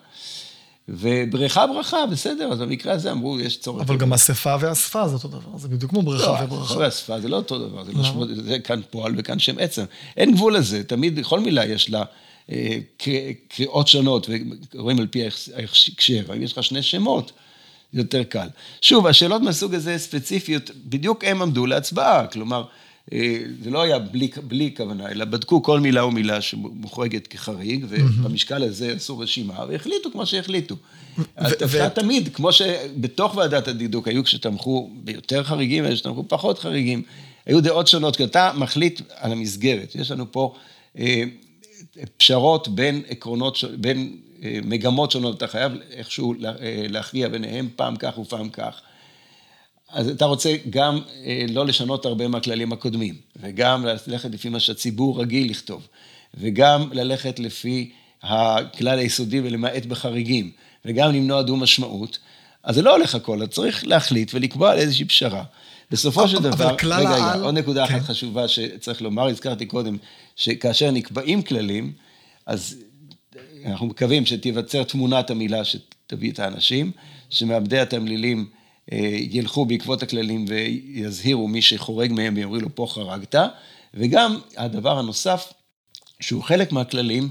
[0.92, 3.82] ובריכה ברכה, בסדר, אז במקרה הזה אמרו, יש צורך...
[3.82, 6.80] אבל גם אספה ואספה זה אותו דבר, זה בדיוק כמו בריכה וברכה.
[6.80, 9.84] לא, אספה זה לא אותו דבר, זה, לא זה כאן פועל וכאן שם עצם.
[10.16, 12.02] אין גבול לזה, תמיד, כל מילה יש לה
[12.50, 12.78] אה,
[13.48, 14.28] קריאות שונות,
[14.74, 15.22] ורואים על פי
[15.56, 17.32] ההקשר, אם יש לך שני שמות,
[17.92, 18.48] יותר קל.
[18.80, 22.64] שוב, השאלות מהסוג הזה ספציפיות, בדיוק הם עמדו להצבעה, כלומר,
[23.62, 28.92] זה לא היה בלי, בלי כוונה, אלא בדקו כל מילה ומילה שמוחרגת כחריג, ובמשקל הזה
[28.92, 30.76] עשו רשימה, והחליטו כמו שהחליטו.
[31.64, 37.02] אפשר תמיד, כמו שבתוך ועדת הדידוק היו כשתמכו ביותר חריגים, היו שתמכו פחות חריגים,
[37.46, 39.94] היו דעות שונות, כי אתה מחליט על המסגרת.
[39.94, 40.54] יש לנו פה
[40.98, 41.24] אה,
[42.16, 46.34] פשרות בין עקרונות, בין אה, מגמות שונות, אתה חייב איכשהו
[46.88, 48.80] להכריע ביניהם פעם כך ופעם כך.
[49.92, 55.20] אז אתה רוצה גם אה, לא לשנות הרבה מהכללים הקודמים, וגם ללכת לפי מה שהציבור
[55.20, 55.86] רגיל לכתוב,
[56.34, 57.90] וגם ללכת לפי
[58.22, 60.50] הכלל היסודי ולמעט בחריגים,
[60.84, 62.18] וגם למנוע דו משמעות,
[62.62, 65.44] אז זה לא הולך הכל, אתה צריך להחליט ולקבוע על איזושהי פשרה.
[65.90, 68.00] בסופו של דבר, רגע, רגע, עוד נקודה אחת כן.
[68.00, 69.96] חשובה שצריך לומר, הזכרתי קודם,
[70.36, 71.92] שכאשר נקבעים כללים,
[72.46, 72.76] אז
[73.66, 76.92] אנחנו מקווים שתיווצר תמונת המילה שתביא את האנשים,
[77.30, 78.59] שמעבדי התמלילים אה,
[79.30, 83.34] ילכו בעקבות הכללים ויזהירו מי שחורג מהם ויאמרו לו פה חרגת,
[83.94, 85.52] וגם הדבר הנוסף,
[86.20, 87.28] שהוא חלק מהכללים,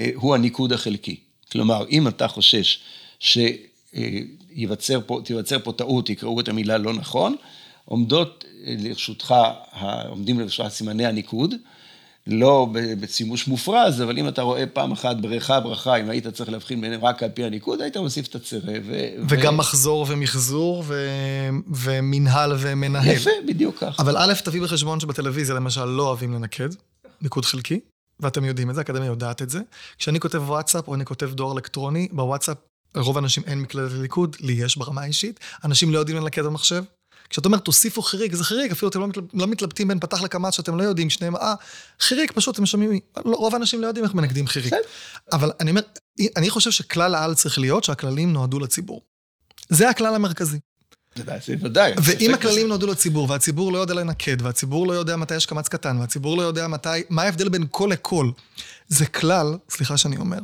[0.00, 1.16] אה, הוא הניקוד החלקי.
[1.52, 2.78] כלומר, אם אתה חושש
[3.18, 5.20] שתיווצר פה,
[5.64, 7.36] פה טעות, יקראו את המילה לא נכון,
[7.84, 9.34] עומדות לרשותך,
[10.08, 11.54] עומדים לרשותך סימני הניקוד,
[12.26, 12.68] לא
[13.00, 17.04] בשימוש מופרז, אבל אם אתה רואה פעם אחת בריכה ברכה, אם היית צריך להבחין ביניהם
[17.04, 18.72] רק על פי הניקוד, היית מוסיף את הצירה.
[18.84, 19.08] ו...
[19.28, 19.56] וגם ו...
[19.56, 21.08] מחזור ומחזור ו...
[21.68, 23.06] ומנהל ומנהל.
[23.06, 24.02] יפה, בדיוק ככה.
[24.02, 26.68] אבל א', תביא בחשבון שבטלוויזיה למשל לא אוהבים לנקד,
[27.22, 27.80] ניקוד חלקי,
[28.20, 29.60] ואתם יודעים את זה, האקדמיה יודעת את זה.
[29.98, 32.56] כשאני כותב וואטסאפ או אני כותב דואר אלקטרוני, בוואטסאפ
[32.94, 35.40] לרוב האנשים אין מקלדת לליכוד, לי יש ברמה האישית.
[35.64, 36.82] אנשים לא יודעים לנקד במחשב,
[37.30, 40.54] כשאתה אומר תוסיפו חריג, זה חריג, אפילו אתם לא, מתלב, לא מתלבטים בין פתח לקמץ
[40.54, 41.54] שאתם לא יודעים, שניהם, אה,
[42.00, 44.74] חריג, פשוט אתם שומעים, לא, רוב האנשים לא יודעים איך מנגדים חריג.
[45.32, 45.82] אבל אני אומר,
[46.36, 49.02] אני חושב שכלל העל צריך להיות שהכללים נועדו לציבור.
[49.68, 50.58] זה הכלל המרכזי.
[51.62, 51.92] ודאי.
[52.02, 55.98] ואם הכללים נועדו לציבור, והציבור לא יודע לנקד, והציבור לא יודע מתי יש קמץ קטן,
[55.98, 58.30] והציבור לא יודע מתי, מה ההבדל בין כל לכל,
[58.88, 60.38] זה כלל, סליחה שאני אומר,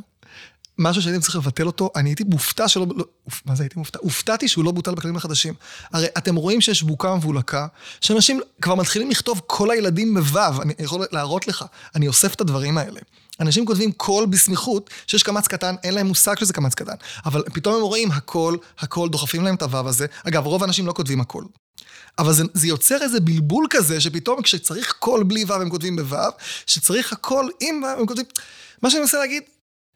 [0.77, 3.05] משהו שהייתי צריך לבטל אותו, אני הייתי מופתע שלא, לא,
[3.45, 3.99] מה זה הייתי מופתע?
[4.01, 5.53] הופתעתי שהוא לא בוטל בכללים החדשים.
[5.93, 7.67] הרי אתם רואים שיש בוקה מבולקה,
[8.01, 11.65] שאנשים כבר מתחילים לכתוב כל הילדים בו', אני יכול להראות לך,
[11.95, 12.99] אני אוסף את הדברים האלה.
[13.39, 16.95] אנשים כותבים קול בסמיכות, שיש קמץ קטן, אין להם מושג שזה קמץ קטן.
[17.25, 20.05] אבל פתאום הם רואים הכל, הכל, דוחפים להם את הו' הזה.
[20.27, 21.43] אגב, רוב האנשים לא כותבים הכל.
[22.19, 26.17] אבל זה, זה יוצר איזה בלבול כזה, שפתאום כשצריך קול בלי ו' הם כותבים בו',
[26.65, 28.25] שצריך הכל עם ו' הם כותבים...
[28.81, 29.43] מה שאני מנסה להגיד,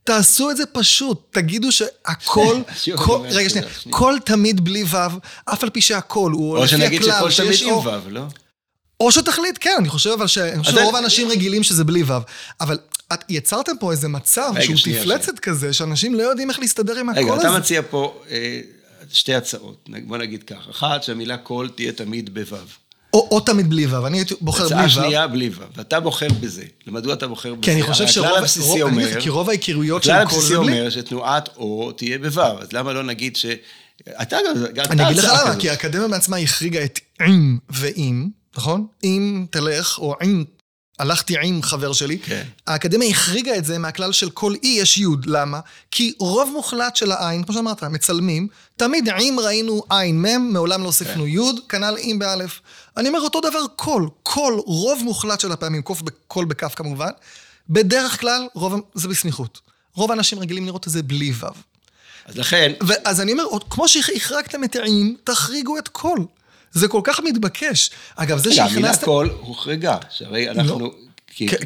[0.08, 2.58] תעשו את זה פשוט, תגידו שהכל,
[3.06, 4.98] כל, רגע שנייה, כל תמיד בלי ו',
[5.46, 8.22] אף על פי שהכל הוא לפי הכלל, או שנגיד שכל תמיד עם ו', לא?
[9.00, 10.38] או שתחליט, כן, אני חושב אבל ש...
[10.38, 12.14] אני חושב שרוב האנשים רגילים שזה בלי ו',
[12.62, 12.78] אבל
[13.14, 17.24] את יצרתם פה איזה מצב שהוא תפלצת כזה, שאנשים לא יודעים איך להסתדר עם הקול
[17.24, 17.34] הזה.
[17.34, 18.62] רגע, אתה מציע פה אה,
[19.12, 20.68] שתי הצעות, בוא נגיד כך.
[20.70, 22.58] אחת, שהמילה קול תהיה תמיד בו'.
[23.18, 24.78] או, או תמיד בלי ו', אני הייתי בוחר בלי ו'.
[24.78, 26.64] הצעה שנייה בלי ו', ואתה בוחר בזה.
[26.88, 27.62] מדוע אתה בוחר בזה?
[27.62, 30.28] כי אני חושב שרוב, הבסיסי אומר, כי רוב ההיכרויות של כל זה בלי.
[30.28, 33.46] הכלל הבסיסי אומר שתנועת או תהיה בו', אז למה לא נגיד ש...
[34.22, 34.38] אתה
[34.74, 34.86] גם...
[34.90, 38.88] אני אגיד לך למה, כי האקדמיה בעצמה החריגה את עם ועם, נכון?
[39.04, 40.44] אם תלך, או עם
[41.00, 42.44] הלכתי עם חבר שלי, כן.
[42.68, 45.26] האקדמיה החריגה את זה מהכלל של כל אי יש יוד.
[45.26, 45.60] למה?
[45.92, 50.86] כי רוב מוחלט של העין, כמו שאמרת, מצלמים, תמיד עם ראינו עין מ', מעולם לא
[50.86, 51.30] הוספנו כן.
[51.30, 52.60] יוד, כנ"ל אם באלף.
[52.98, 57.12] אני אומר אותו דבר כל, כל, רוב מוחלט של הפעמים, קוף בכל בכף כמובן,
[57.70, 59.60] בדרך כלל, רוב, זה בסמיכות.
[59.94, 61.48] רוב האנשים רגילים לראות את זה בלי וו.
[62.26, 62.72] אז לכן...
[63.06, 66.26] אז אני אומר, כמו שהחרגתם את העין, תחריגו את כל.
[66.72, 67.90] זה כל כך מתבקש.
[68.16, 68.76] אגב, זה שהכנסת...
[68.78, 70.80] המילה כל הוחרגה, שהרי אנחנו...
[70.80, 70.92] לא.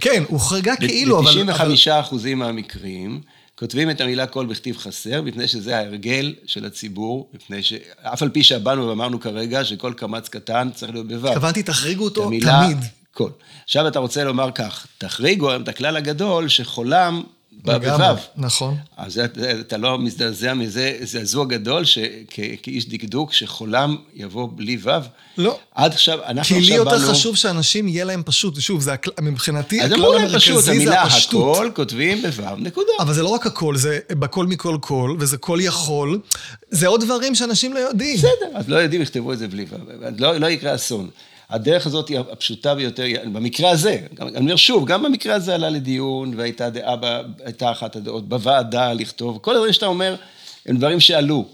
[0.01, 1.43] כן, הוחרגה כאילו, אבל...
[1.43, 3.21] ב-95 אחוזים מהמקרים,
[3.55, 7.73] כותבים את המילה קול בכתיב חסר, מפני שזה ההרגל של הציבור, מפני ש...
[8.01, 11.27] אף על פי שבאנו ואמרנו כרגע שכל קמץ קטן צריך להיות בו'.
[11.27, 12.77] התכוונתי, תחריגו אותו המילה תמיד.
[13.13, 13.31] קול.
[13.63, 17.23] עכשיו אתה רוצה לומר כך, תחריגו את הכלל הגדול שחולם
[17.63, 17.77] בו'.
[18.37, 18.77] נכון.
[18.97, 19.21] אז
[19.59, 21.83] אתה לא מזדעזע מזה, זעזוע גדול,
[22.63, 24.89] כאיש דקדוק, שחולם יבוא בלי ו'?
[25.37, 25.59] לא.
[25.75, 26.65] עד עכשיו, אנחנו עכשיו באנו...
[26.65, 27.11] כי לי יותר.
[27.11, 31.55] חשוב שאנשים יהיה להם פשוט, שוב, זה מבחינתי, הכלל המרכזי פשוט, זה הפשטות.
[31.55, 32.91] הכל כותבים בו', נקודה.
[32.99, 36.19] אבל זה לא רק הכל, זה בכל מכל כל, וזה כל יכול,
[36.69, 38.17] זה עוד דברים שאנשים לא יודעים.
[38.17, 39.75] בסדר, אז לא יודעים, יכתבו את זה בלי ו',
[40.17, 41.09] לא, לא יקרה אסון.
[41.51, 46.33] הדרך הזאת היא הפשוטה ביותר, במקרה הזה, אני אומר שוב, גם במקרה הזה עלה לדיון,
[46.37, 46.95] והייתה דעה,
[47.45, 50.15] הייתה אחת הדעות בוועדה לכתוב, כל הדברים שאתה אומר,
[50.65, 51.45] הם דברים שעלו.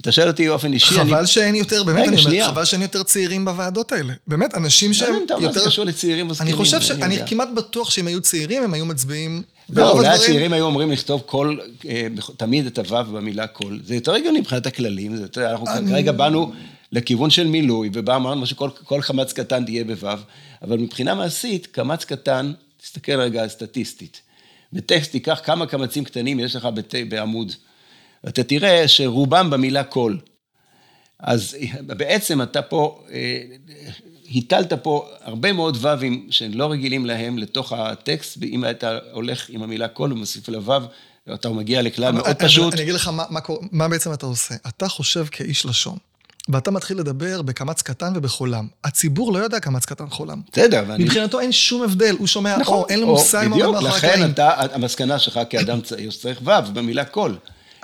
[0.00, 1.26] אתה שואל אותי באופן אישי, חבל אני...
[1.26, 4.12] שאין יותר, באמת, רגע, אני אומר, חבל שאין יותר צעירים בוועדות האלה.
[4.26, 5.38] באמת, אנשים שהם יותר...
[5.38, 6.48] מה זה קשור לצעירים וזקנים?
[6.48, 6.90] אני חושב ש...
[6.90, 7.26] אני יודע.
[7.26, 9.42] כמעט בטוח שאם היו צעירים, הם היו מצביעים...
[9.70, 10.22] לא, אולי הדברים...
[10.22, 11.56] הצעירים היו אומרים לכתוב כל,
[11.88, 12.06] אה,
[12.36, 13.78] תמיד את הוו במילה כל.
[13.84, 15.90] זה יותר הגיוני מבחינת הכללים, זה יותר, אנחנו אני...
[15.90, 16.52] כרגע באנו...
[16.92, 20.08] לכיוון של מילוי, ובא אמרנו שכל חמץ קטן תהיה בו',
[20.62, 24.22] אבל מבחינה מעשית, קמץ קטן, תסתכל רגע סטטיסטית.
[24.72, 27.52] בטקסט תיקח כמה קמצים קטנים יש לך בת, בעמוד.
[28.24, 30.20] ואתה תראה שרובם במילה קול.
[31.20, 33.42] אז בעצם אתה פה, אה,
[34.34, 39.88] הטלת פה הרבה מאוד ו"ים שלא רגילים להם לתוך הטקסט, ואם אתה הולך עם המילה
[39.88, 40.72] קול ומוסיף לו"ו,
[41.34, 42.74] אתה מגיע לכלל מאוד פשוט.
[42.74, 43.40] אני אגיד לך מה, מה,
[43.72, 44.54] מה בעצם אתה עושה.
[44.68, 45.98] אתה חושב כאיש לשון.
[46.48, 48.66] ואתה מתחיל לדבר בקמץ קטן ובחולם.
[48.84, 50.40] הציבור לא יודע קמץ קטן חולם.
[50.52, 51.04] בסדר, ואני...
[51.04, 54.14] מבחינתו אין שום הבדל, הוא שומע, נכון, או, אין לו מושג מה מאחורי הקלעים.
[54.14, 57.36] בדיוק, לכן אתה, המסקנה שלך כאדם צעיר שצריך ו' במילה קול.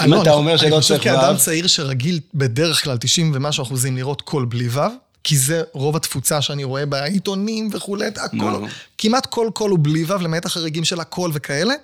[0.04, 0.74] אם לא, אתה אומר שלא צריך ו'...
[0.74, 4.80] אני חושב כאדם צעיר שרגיל בדרך כלל 90 ומשהו אחוזים לראות כל בלי ו',
[5.24, 8.66] כי זה רוב התפוצה שאני רואה בעיתונים וכולי, הכל,
[8.98, 11.74] כמעט כל כל הוא בלי ו', למעט החריגים של הכול וכאלה.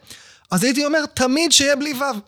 [0.50, 2.18] אז הייתי אומר, תמיד שיהיה בלי ו'.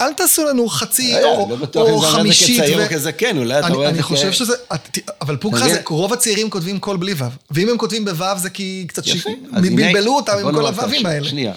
[0.00, 1.58] אל תעשו לנו חצי אה, או, או חמישית.
[1.58, 4.54] לא בטוח אם זה כצעיר או כזקן, אולי אתה רואה את זה אני חושב שזה,
[5.20, 7.26] אבל פוק חזי, רוב הצעירים כותבים כל בלי וו.
[7.50, 9.02] ואם הם כותבים בוו זה כי קצת
[9.52, 11.28] בלבלו אותם עם כל הווים האלה.
[11.28, 11.52] שנייה.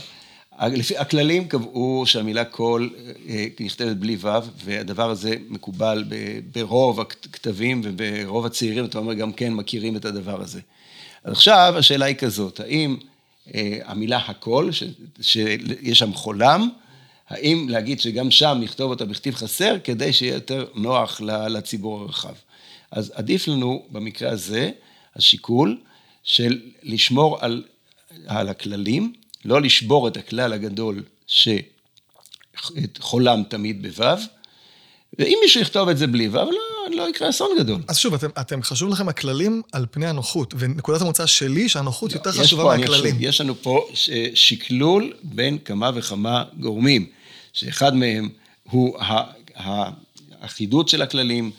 [0.62, 2.90] לפי הכללים קבעו שהמילה קול
[3.30, 4.30] אה, נכתבת בלי וו,
[4.66, 6.04] והדבר הזה מקובל
[6.52, 10.60] ברוב הכתבים וברוב הצעירים, אתה אומר גם כן מכירים את הדבר הזה.
[11.24, 12.98] אז עכשיו השאלה היא כזאת, האם
[13.56, 14.70] אה, המילה הקול,
[15.22, 16.70] שיש שם חולם,
[17.30, 22.34] האם להגיד שגם שם נכתוב אותה בכתיב חסר, כדי שיהיה יותר נוח לציבור הרחב.
[22.92, 24.72] אז עדיף לנו במקרה הזה
[25.16, 25.78] השיקול
[26.24, 27.64] של לשמור על,
[28.28, 29.14] על הכללים,
[29.46, 31.04] לא לשבור את הכלל הגדול
[32.58, 34.06] שחולם תמיד בו',
[35.20, 37.82] ואם מישהו יכתוב את זה בלי ו', לא, לא יקרה אסון גדול.
[37.88, 42.18] אז שוב, אתם, אתם חשוב לכם הכללים על פני הנוחות, ונקודת המוצא שלי שהנוחות לא,
[42.18, 43.16] יותר חשובה פה, מהכללים.
[43.20, 43.88] יש לנו פה
[44.34, 47.06] שקלול בין כמה וכמה גורמים.
[47.54, 48.30] שאחד מהם
[48.70, 48.98] הוא
[50.42, 51.52] האחידות של הכללים,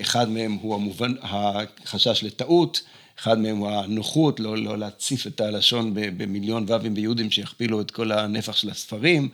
[0.00, 2.80] אחד מהם הוא המובן, החשש לטעות,
[3.20, 8.12] אחד מהם הוא הנוחות, לא, לא להציף את הלשון במיליון ו"ים ביהודים שיכפילו את כל
[8.12, 9.28] הנפח של הספרים.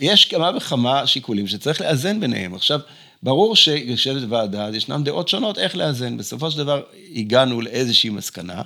[0.00, 2.54] יש כמה וכמה שיקולים שצריך לאזן ביניהם.
[2.54, 2.80] עכשיו,
[3.22, 6.16] ברור שיושבת ועדה, אז ישנן דעות שונות איך לאזן.
[6.16, 6.82] בסופו של דבר
[7.14, 8.62] הגענו לאיזושהי מסקנה,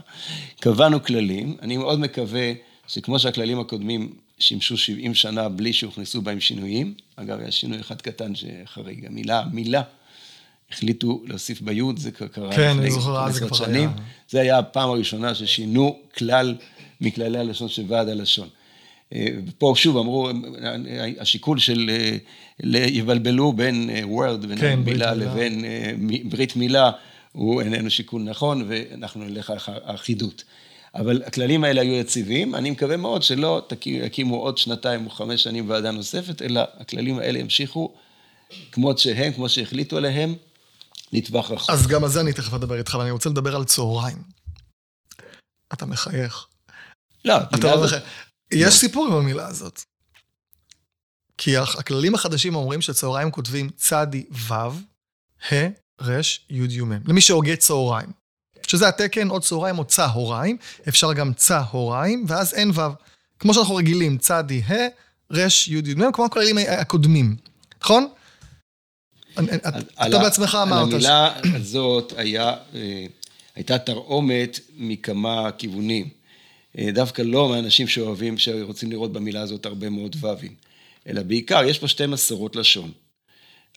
[0.61, 2.53] קבענו כללים, אני מאוד מקווה
[2.89, 6.95] שכמו שהכללים הקודמים שימשו 70 שנה בלי שהוכנסו בהם שינויים.
[7.17, 9.83] אגב, היה שינוי אחד קטן שחריג, המילה, מילה,
[10.73, 12.87] החליטו להוסיף ביוד, זה קרה כן, לפני
[13.27, 13.89] עשרות שנים.
[13.89, 14.07] היה.
[14.31, 16.55] זה היה הפעם הראשונה ששינו כלל
[17.01, 18.49] מכללי הלשון של ועד הלשון.
[19.15, 20.31] אה, ופה שוב אמרו,
[21.21, 25.93] השיקול של אה, יבלבלו בין word, בין כן, מילה לבין אה,
[26.25, 26.91] ברית מילה,
[27.33, 30.45] הוא איננו שיקול נכון, ואנחנו נלך על האחידות.
[30.95, 35.71] אבל הכללים האלה היו יציבים, אני מקווה מאוד שלא יקימו עוד שנתיים או חמש שנים
[35.71, 37.95] ועדה נוספת, אלא הכללים האלה ימשיכו
[38.73, 40.35] כמות שהם, כמו שהחליטו עליהם,
[41.13, 41.71] לטווח רחוק.
[41.71, 44.19] אז גם על זה אני תכף אדבר איתך, ואני רוצה לדבר על צהריים.
[45.73, 46.47] אתה מחייך.
[47.25, 48.03] לא, אתה לא מחייך.
[48.55, 49.83] יש סיפור עם המילה הזאת.
[51.39, 55.69] כי הכללים החדשים אומרים שצהריים כותבים צדי ו', ה',
[56.01, 56.93] ר', י', י', מ'.
[57.09, 58.09] למי שהוגה צהריים.
[58.67, 60.57] שזה התקן, או צהריים או צהריים,
[60.89, 62.81] אפשר גם צהריים, ואז אין ו'.
[63.39, 64.73] כמו שאנחנו רגילים, צדי, ה',
[65.33, 67.37] ר', י', י', מ', כמו הכללים הכותמים,
[67.81, 68.09] נכון?
[70.09, 70.87] אתה בעצמך אמרת.
[70.89, 72.57] על המילה הזאת אה,
[73.55, 76.09] הייתה תרעומת מכמה כיוונים.
[76.79, 80.55] אה, דווקא לא מאנשים שאוהבים, שרוצים לראות במילה הזאת הרבה מאוד ו"ים,
[81.09, 82.93] אלא בעיקר, יש פה שתי מסורות לשון.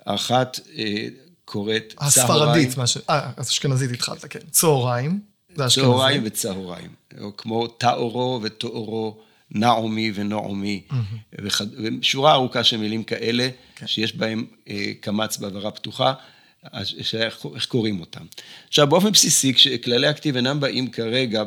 [0.05, 1.07] האחת אה,
[1.45, 2.49] קוראת צהריים.
[2.49, 2.97] הספרדית, ש...
[3.09, 4.39] אה, אשכנזית התחלת, כן.
[4.51, 5.19] צהריים,
[5.55, 5.91] זה אשכנזית.
[5.91, 6.91] צהריים וצהריים.
[7.37, 9.21] כמו טאורו וטאורו,
[9.51, 11.41] נעמי ונעמי, mm-hmm.
[12.01, 13.87] ושורה ארוכה של מילים כאלה, כן.
[13.87, 16.13] שיש בהם אה, קמץ בעברה פתוחה,
[17.13, 18.25] איך קוראים אותם.
[18.67, 21.43] עכשיו, באופן בסיסי, כשכללי הכתיב אינם באים כרגע,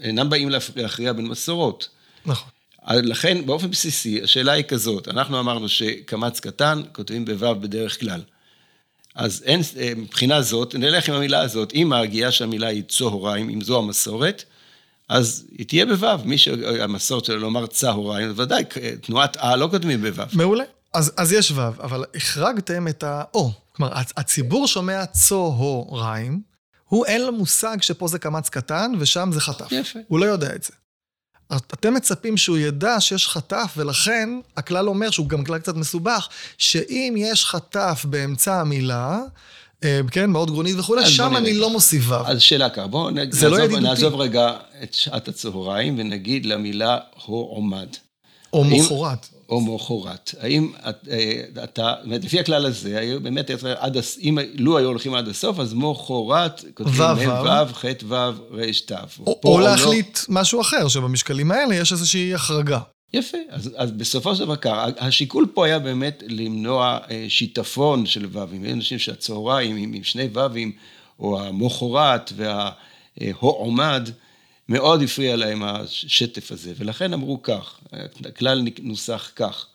[0.00, 1.88] אינם באים להכריע בין מסורות.
[2.26, 2.48] נכון.
[2.88, 8.22] לכן, באופן בסיסי, השאלה היא כזאת, אנחנו אמרנו שקמץ קטן, כותבים בו' בדרך כלל.
[9.14, 13.48] אז אין, אה, מבחינה זאת, נלך עם המילה הזאת, אם ההגייה של המילה היא צהריים,
[13.48, 14.44] אם זו המסורת,
[15.08, 18.64] אז היא תהיה בו', מי שהמסורת שלו לומר צהריים, ודאי,
[19.00, 20.22] תנועת א לא כותבים בו'.
[20.32, 20.64] מעולה.
[20.94, 23.50] אז, אז יש ו', אבל החרגתם את ה-או.
[23.72, 26.40] כלומר, הציבור שומע צהריים,
[26.94, 29.72] הוא אין לו מושג שפה זה קמץ קטן ושם זה חטף.
[29.72, 29.98] יפה.
[30.08, 30.72] הוא לא יודע את זה.
[31.56, 36.28] אתם מצפים שהוא ידע שיש חטף, ולכן הכלל אומר, שהוא גם כלל קצת מסובך,
[36.58, 39.20] שאם יש חטף באמצע המילה,
[39.84, 42.04] אה, כן, מאוד גרונית וכולי, שם אני לא מוסיף.
[42.26, 47.36] אז שאלה ככה, בואו לא נעזוב, לא נעזוב רגע את שעת הצהריים ונגיד למילה הו
[47.36, 47.88] עומד.
[48.52, 49.28] או מחרת.
[49.48, 50.34] או מחרת.
[50.40, 50.72] האם
[51.10, 55.58] אה, אתה, באמת, לפי הכלל הזה, היו באמת, עד, אם לו היו הולכים עד הסוף,
[55.60, 58.14] אז מחרת, כותבים מ' ו', ח' ו',
[58.50, 58.92] ר' ת'.
[59.26, 60.34] או, או לא- להחליט לא...
[60.34, 62.80] משהו אחר, שבמשקלים האלה יש איזושהי החרגה.
[63.12, 68.26] יפה, אז, אז בסופו של דבר ככה, השיקול פה היה באמת למנוע אה, שיטפון של
[68.32, 70.72] ו"ים, אנשים שהצהריים עם, עם שני ו"ים,
[71.18, 74.08] או המוחרת והעומד,
[74.68, 77.80] מאוד הפריע להם השטף הזה, ולכן אמרו כך,
[78.24, 79.66] הכלל נוסח כך,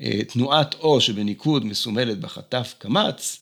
[0.00, 3.40] אה, תנועת או שבניקוד מסומלת בחטף קמץ,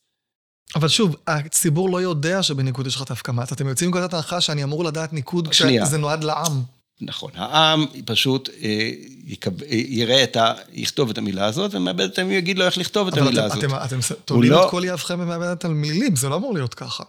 [0.75, 3.53] אבל שוב, הציבור לא יודע שבניקוד יש חטף קמץ.
[3.53, 6.63] אתם יוצאים מנקודת ההנחה שאני אמור לדעת ניקוד כשזה נועד לעם.
[7.01, 8.91] נכון, העם פשוט אה,
[9.27, 10.53] יקב, אה, יראה את ה...
[10.73, 13.65] יכתוב את המילה הזאת, ומאבד את המילה, יגיד לו איך לכתוב את המילה אתם, הזאת.
[13.65, 14.65] אבל אתם תולים לא...
[14.65, 17.05] את כל יהבכם ומאבדת על מילים, זה לא אמור להיות ככה.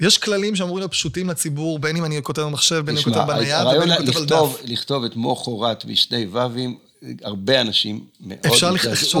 [0.00, 3.26] יש כללים שאמורים להיות פשוטים לציבור, בין אם אני כותב במחשב, בין אם אני כותב
[3.26, 4.60] בנייד, ובין אם אני כותב על דף.
[4.64, 6.78] לכתוב את מו חורת בשני ו"ים,
[7.22, 8.70] הרבה אנשים מאוד אפשר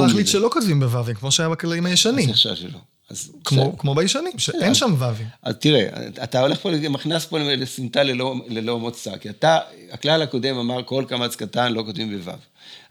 [0.00, 2.30] להחליט שלא כותבים בו"ים, כמו שהיה בכללים הישנים.
[2.30, 2.78] אז שלא.
[3.10, 5.26] אז כמו, כמו בישנים, שאין שם ו"ים.
[5.42, 5.88] אז תראה,
[6.22, 9.58] אתה הולך פה, מכנס פה לסמטה ללא, ללא מוצא, כי אתה,
[9.90, 12.30] הכלל הקודם אמר כל קמץ קטן לא כותבים בו"ו.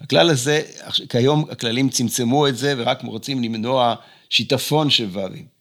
[0.02, 0.62] הכלל הזה,
[1.10, 3.96] כיום הכללים צמצמו את זה ורק רוצים למנוע
[4.30, 5.57] שיטפון של ו"ים.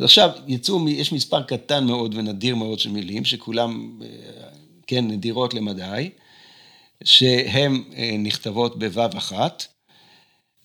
[0.00, 4.08] אז עכשיו, יצאו, יש מספר קטן מאוד ונדיר מאוד של מילים, שכולם, אה,
[4.86, 6.10] כן, נדירות למדי,
[7.04, 9.66] שהן אה, נכתבות בו"ו אחת.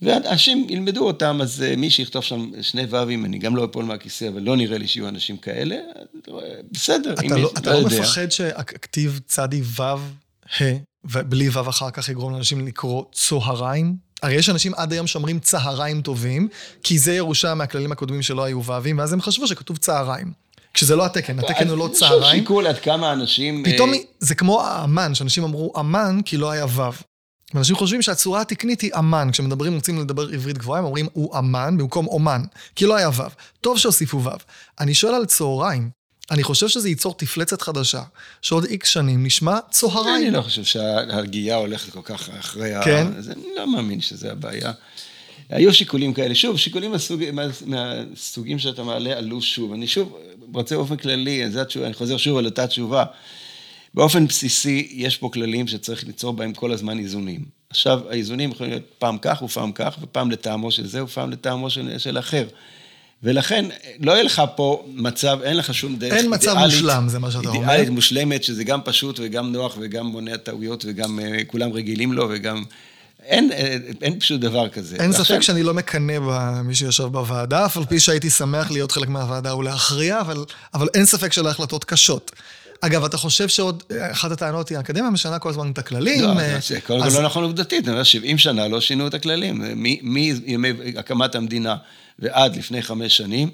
[0.01, 4.27] ואנשים ילמדו אותם, אז אה, מי שיכתוב שם שני ו"ים, אני גם לא אפול מהכיסא,
[4.27, 5.75] אבל לא נראה לי שיהיו אנשים כאלה,
[6.71, 9.99] בסדר, אתה לא, אתה לא, לא מפחד שהכתיב צדי ו"ו,
[10.61, 10.63] ה',
[11.03, 14.04] ובלי ו"ו אחר כך יגרום לאנשים לקרוא צוהריים?
[14.21, 16.47] הרי יש אנשים עד היום שאומרים צהריים טובים,
[16.83, 20.31] כי זה ירושה מהכללים הקודמים שלא היו ו"ים, ואז הם חשבו שכתוב צהריים.
[20.73, 22.23] כשזה לא התקן, התקן הוא לא צהריים.
[22.23, 23.63] יש שיקול עד כמה אנשים...
[23.65, 26.91] פתאום זה כמו האמן, שאנשים אמרו אמן כי לא היה ו"ו.
[27.55, 29.29] אנשים חושבים שהצורה התקנית היא אמן.
[29.31, 32.41] כשמדברים, רוצים לדבר עברית גבוהה, הם אומרים הוא אמן במקום אומן,
[32.75, 33.21] כי לא היה ו'.
[33.61, 34.29] טוב שהוסיפו ו'.
[34.79, 35.89] אני שואל על צהריים.
[36.31, 38.03] אני חושב שזה ייצור תפלצת חדשה,
[38.41, 40.15] שעוד איקס שנים נשמע צהריים.
[40.15, 43.07] אני לא חושב שהרגיעה הולכת כל כך אחרי כן?
[43.07, 43.31] ה...
[43.31, 44.71] אני לא מאמין שזה הבעיה.
[45.49, 46.35] היו שיקולים כאלה.
[46.35, 49.73] שוב, שיקולים מהסוג, מה, מהסוגים שאתה מעלה עלו שוב.
[49.73, 50.17] אני שוב
[50.53, 53.05] רוצה באופן כללי, התשובה, אני חוזר שוב על אותה תשובה.
[53.93, 57.45] באופן בסיסי, יש פה כללים שצריך ליצור בהם כל הזמן איזונים.
[57.69, 61.97] עכשיו, האיזונים יכולים להיות פעם כך ופעם כך, ופעם לטעמו של זה ופעם לטעמו של,
[61.97, 62.47] של אחר.
[63.23, 63.65] ולכן,
[63.99, 66.23] לא יהיה לך פה מצב, אין לך שום דרך אידיאלית.
[66.23, 67.61] אין מצב אידיאלית, מושלם, זה מה שאתה אומר.
[67.61, 72.27] אידיאלית מושלמת, שזה גם פשוט וגם נוח וגם מונע טעויות וגם uh, כולם רגילים לו
[72.29, 72.63] וגם...
[73.25, 74.95] אין, אין, אין פשוט דבר כזה.
[74.99, 75.13] אין.
[75.13, 79.55] ספק שאני לא מקנא במי שישב בוועדה, אף על פי שהייתי שמח להיות חלק מהוועדה
[79.55, 82.31] ולהכריע, אבל, אבל אין ספק שלא החלטות קשות.
[82.85, 86.21] אגב, אתה חושב שעוד, אחת הטענות היא, האקדמיה משנה כל הזמן את הכללים.
[86.21, 89.61] לא, אה, זה קודם כל לא נכון עובדתית, 70 שנה לא שינו את הכללים.
[89.75, 90.33] מימי
[90.97, 91.75] הקמת המדינה
[92.19, 93.49] ועד לפני חמש שנים,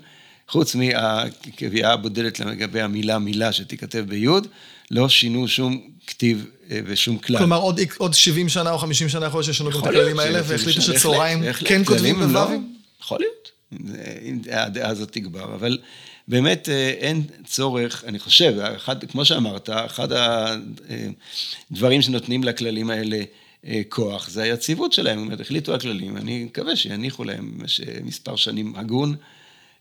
[0.47, 4.47] חוץ מהקביעה הבודדת לגבי המילה מילה שתיכתב ביוד,
[4.91, 7.37] לא שינו שום כתיב אה, ושום כלל.
[7.37, 10.39] כלומר, עוד, עוד 70 שנה או 50 שנה יכול להיות שישנו גם את הכללים האלה,
[10.45, 12.73] והחליטו שצהריים כן כותבים בו"בים?
[13.01, 13.51] יכול להיות,
[14.21, 15.77] אם הדעה הזאת תגבר, אבל
[16.31, 20.07] באמת אה, אין צורך, אני חושב, אחד, כמו שאמרת, אחד
[21.71, 23.23] הדברים שנותנים לכללים האלה
[23.65, 27.59] אה, כוח, זה היציבות שלהם, זאת אומרת, החליטו הכללים, אני מקווה שיניחו להם
[28.03, 29.15] מספר שנים הגון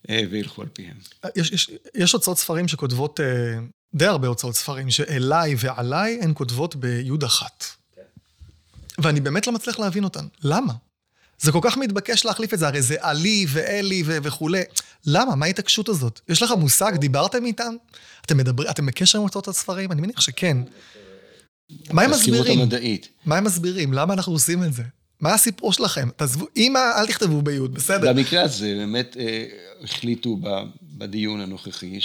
[0.09, 0.97] וילכו על פיהם.
[1.37, 3.21] יש, יש, יש הוצאות ספרים שכותבות
[3.95, 7.65] די הרבה הוצאות ספרים, שאליי ועליי הן כותבות ביוד אחת.
[7.97, 8.03] כן.
[8.99, 10.27] ואני באמת לא מצליח להבין אותן.
[10.45, 10.73] למה?
[11.41, 14.63] זה כל כך מתבקש להחליף את זה, הרי זה עלי ואלי ו- וכולי.
[15.07, 15.35] למה?
[15.35, 16.21] מה ההתעקשות הזאת?
[16.29, 16.97] יש לך מושג?
[16.97, 17.75] דיברתם איתם?
[18.27, 19.93] אתם, מדבר, אתם בקשר עם הוצאות הספרים?
[19.93, 20.57] אני מניח שכן.
[21.91, 22.61] מה הם מסבירים?
[22.61, 23.09] המדעית.
[23.27, 23.93] מה הם מסבירים?
[23.93, 24.83] למה אנחנו עושים את זה?
[25.21, 26.09] מה הסיפור שלכם?
[26.17, 28.13] תעזבו, אמא, אל תכתבו ביוד, בסדר.
[28.13, 29.45] במקרה הזה, באמת אה,
[29.83, 30.37] החליטו
[31.01, 31.99] בדיון הנוכחי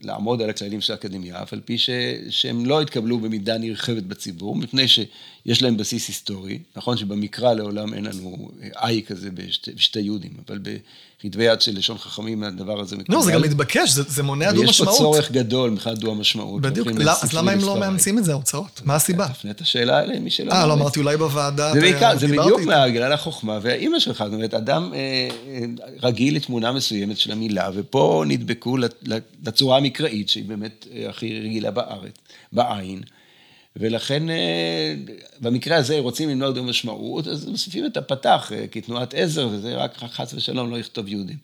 [0.00, 1.90] לעמוד על הכללים של האקדמיה, אף על פי ש,
[2.30, 6.58] שהם לא התקבלו במידה נרחבת בציבור, מפני שיש להם בסיס היסטורי.
[6.76, 8.50] נכון שבמקרא לעולם אין לנו
[8.82, 13.18] איי כזה בשתי, בשתי יהודים, אבל בכתבי יד של לשון חכמים הדבר הזה מקובל.
[13.18, 14.88] לא, זה גם מתבקש, זה, זה מונע דו משמעות.
[14.88, 16.62] ויש פה צורך גדול מבחינת דו המשמעות.
[16.62, 18.80] בדיוק, לא, אז למה הם לא מאמצים את זה, ההוצאות?
[18.84, 19.28] מה הסיבה?
[19.28, 20.52] תפנה את השאלה אליהם, מי שלא...
[20.52, 21.72] אה, לא אמרתי, אולי בוועדה...
[21.74, 25.28] זה בעיקר, זה בדיוק מהגלל החוכמה, והאימא שלך, זאת אומרת, אדם אה,
[26.02, 28.76] רגיל לתמונה מסוימת של המילה, ופה נדבקו
[29.42, 32.14] לצורה המקראית, שהיא באמת אה, הכי רגילה בארץ,
[32.52, 33.02] בעין.
[33.76, 34.94] ולכן אה,
[35.40, 39.96] במקרה הזה רוצים למנוע דו משמעות, אז מוסיפים את הפתח אה, כתנועת עזר, וזה רק
[39.96, 41.36] חס ושלום לא יכתוב יהודים.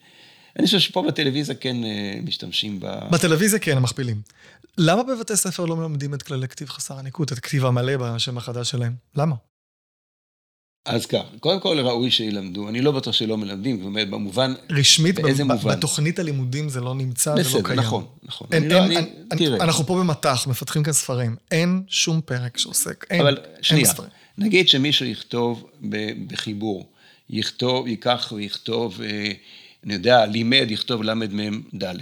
[0.58, 1.76] אני חושב שפה בטלוויזיה כן
[2.22, 2.86] משתמשים ב...
[3.10, 4.20] בטלוויזיה כן, הם מכפילים.
[4.78, 8.70] למה בבתי ספר לא מלמדים את כללי כתיב חסר הניקוד, את הכתיב המלא בשם החדש
[8.70, 8.94] שלהם?
[9.16, 9.34] למה?
[10.86, 15.20] אז כך, קודם כל ראוי שילמדו, אני לא בטוח שלא מלמדים, זאת אומרת, במובן, רשמית,
[15.20, 15.76] באיזה ב- מובן?
[15.76, 17.78] בתוכנית הלימודים זה לא נמצא, בסדר, זה לא קיים.
[17.78, 18.48] נכון, נכון.
[18.52, 19.64] אין, אין, לא, אני, אני, תראה.
[19.64, 24.06] אנחנו פה במטח, מפתחים כאן ספרים, אין שום פרק שעוסק, אין, אבל שנייה, אין
[24.38, 25.66] נגיד שמישהו יכתוב
[26.26, 26.86] בחיבור,
[27.30, 29.32] יכתוב, ייקח ויכתוב, אה,
[29.84, 31.94] אני יודע, לימד, יכתוב ל"מ ד'.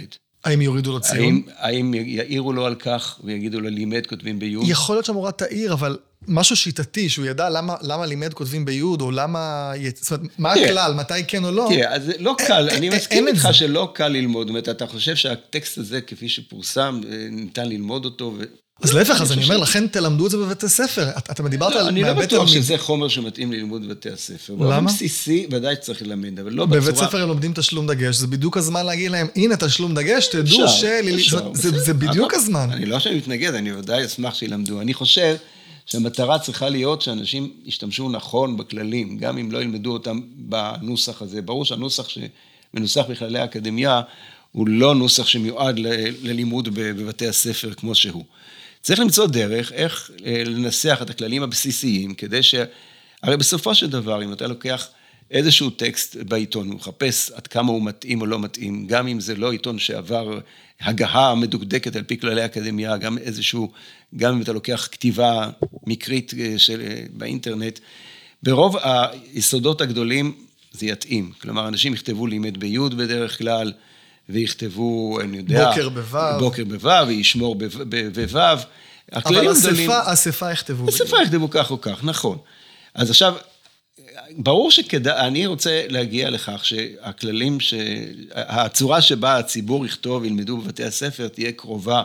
[0.45, 1.23] האם יורידו לו ציון?
[1.23, 4.57] האם, האם יעירו לו על כך ויגידו לו לימד כותבים בי'?
[4.61, 5.97] יכול להיות שהמורה תעיר, אבל
[6.27, 9.71] משהו שיטתי, שהוא ידע למה, למה לימד כותבים ביוד, או למה...
[10.01, 11.67] זאת אומרת, מה תראה, הכלל, מתי כן או לא.
[11.69, 14.47] תראה, אז לא קל, אני מסכים איתך שלא קל ללמוד.
[14.47, 18.43] זאת אומרת, אתה חושב שהטקסט הזה, כפי שפורסם, אה, ניתן ללמוד אותו, ו...
[18.81, 21.09] אז להפך, אז אני אומר, לכן תלמדו את זה בבתי ספר.
[21.17, 21.87] אתה דיברת לא, על...
[21.87, 24.53] אני לא בטוח שזה חומר שמתאים ללימוד בבתי הספר.
[24.53, 24.91] למה?
[24.91, 26.81] בסיסי, ודאי שצריך ללמד, אבל לא בצורה...
[26.81, 30.67] בבית ספר הם לומדים תשלום דגש, זה בדיוק הזמן להגיד להם, הנה תשלום דגש, תדעו
[30.67, 30.83] ש...
[31.53, 32.69] זה בדיוק הזמן.
[32.71, 34.81] אני לא שאני מתנגד, אני ודאי אשמח שילמדו.
[34.81, 35.35] אני חושב
[35.85, 41.41] שהמטרה צריכה להיות שאנשים ישתמשו נכון בכללים, גם אם לא ילמדו אותם בנוסח הזה.
[41.41, 44.01] ברור שהנוסח שמנוסח בכללי האקדמיה,
[44.51, 45.79] הוא לא נוסח שמיועד
[46.21, 48.23] ללימוד בבתי הספר כמו שהוא.
[48.81, 52.55] צריך למצוא דרך איך אה, לנסח את הכללים הבסיסיים, כדי ש...
[53.23, 54.87] הרי בסופו של דבר, אם אתה לוקח
[55.31, 59.35] איזשהו טקסט בעיתון, הוא מחפש עד כמה הוא מתאים או לא מתאים, גם אם זה
[59.35, 60.39] לא עיתון שעבר
[60.81, 63.71] הגהה מדוקדקת על פי כללי האקדמיה, גם איזשהו,
[64.15, 65.49] גם אם אתה לוקח כתיבה
[65.87, 67.79] מקרית אה, של, אה, באינטרנט,
[68.43, 70.33] ברוב היסודות הגדולים
[70.71, 71.31] זה יתאים.
[71.41, 73.73] כלומר, אנשים יכתבו לימד בי' בדרך כלל,
[74.29, 75.69] ויכתבו, אני יודע...
[75.69, 76.39] בוקר בו'.
[76.39, 77.65] בוקר בו', וישמור בו'.
[79.13, 80.89] אבל אספה, אספה יכתבו.
[80.89, 82.37] אספה יכתבו כך או כך, נכון.
[82.93, 83.35] אז עכשיו,
[84.37, 87.57] ברור שכדאי, אני רוצה להגיע לכך שהכללים,
[88.33, 92.03] הצורה שבה הציבור יכתוב, ילמדו בבתי הספר, תהיה קרובה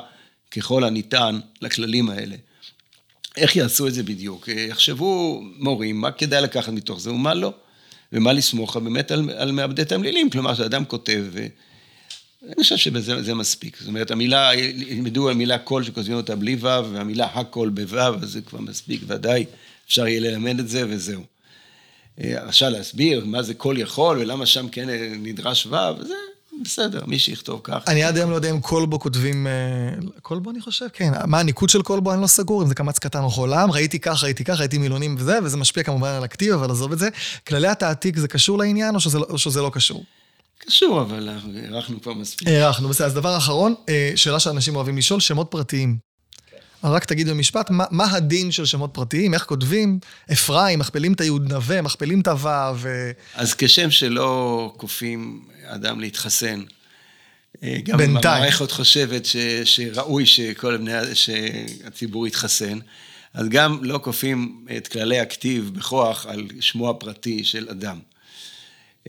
[0.51, 2.37] ככל הניתן לכללים האלה.
[3.37, 4.49] איך יעשו את זה בדיוק?
[4.49, 7.53] יחשבו מורים, מה כדאי לקחת מתוך זה ומה לא.
[8.13, 11.25] ומה לסמוך באמת על, על מעבדי תמלילים, כלומר, שאדם כותב
[12.47, 13.77] אני חושב שזה מספיק.
[13.79, 18.31] זאת אומרת, המילה, ילמדו על מילה כל שכותבים אותה בלי ו', והמילה הכול בו', אז
[18.31, 19.45] זה כבר מספיק, ודאי
[19.87, 21.23] אפשר יהיה ללמד את זה וזהו.
[22.25, 24.89] אה, אפשר להסביר מה זה כול יכול ולמה שם כן
[25.23, 26.15] נדרש ו', זה
[26.65, 27.83] בסדר, מי שיכתוב כך.
[27.87, 29.47] אני עד היום לא יודע אם כלבו כותבים...
[29.47, 29.53] אה,
[30.23, 31.13] כלבו אני חושב, כן.
[31.27, 34.25] מה הניקוד של כלבו אני לא סגור, אם זה קמץ קטן או חולם, ראיתי כך,
[34.25, 37.09] ראיתי כך, ראיתי מילונים וזה, וזה משפיע כמובן על הכתיב, אבל עזוב את זה.
[37.47, 40.05] כללי התעתיק זה קשור לעניין או שזה, לא, או שזה לא קשור?
[40.59, 41.29] קשור, אבל
[41.71, 42.49] הארכנו כבר מספיק.
[42.49, 43.07] הארכנו, בסדר.
[43.07, 46.10] אז דבר אחרון, אה, שאלה שאנשים אוהבים לשאול, שמות פרטיים.
[46.85, 49.35] רק תגיד במשפט, מה, מה הדין של שמות פרטיים?
[49.35, 49.99] איך כותבים?
[50.33, 52.77] אפרים, מכפלים את היוד נווה, מכפלים את הוו.
[52.77, 53.11] ו...
[53.35, 56.63] אז כשם שלא כופים אדם להתחסן,
[57.63, 58.37] אה, גם בינתיים.
[58.37, 62.79] אם המערכת חושבת ש, שראוי שכל בני, שהציבור יתחסן,
[63.35, 67.99] אז גם לא כופים את כללי הכתיב בכוח על שמו הפרטי של אדם.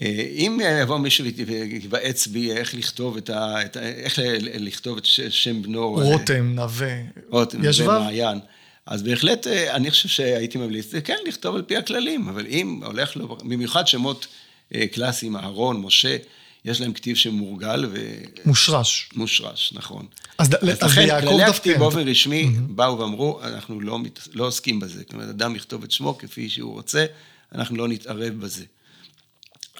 [0.02, 3.56] אה, אם יבוא מישהו ויתבאץ בי איך לכתוב את ה...
[3.76, 4.20] איך
[4.60, 5.94] לכתוב את שם בנו...
[5.94, 6.96] רותם, נווה.
[7.30, 8.40] רותם, נווה, מעיין.
[8.86, 13.38] אז בהחלט אני חושב שהייתי ממליץ, כן, לכתוב על פי הכללים, אבל אם הולך לו,
[13.44, 14.28] במיוחד שמות
[14.92, 16.18] קלאסיים, אהרון, משה,
[16.66, 18.14] יש להם כתיב שמורגל ו...
[18.46, 19.10] מושרש.
[19.16, 20.06] מושרש, נכון.
[20.38, 22.62] אז, אז, אז לכן, כללי הכתיב באופן רשמי mm-hmm.
[22.68, 24.00] באו ואמרו, אנחנו לא,
[24.34, 25.04] לא עוסקים בזה.
[25.14, 27.06] אומרת, אדם יכתוב את שמו כפי שהוא רוצה,
[27.56, 28.64] אנחנו לא נתערב בזה.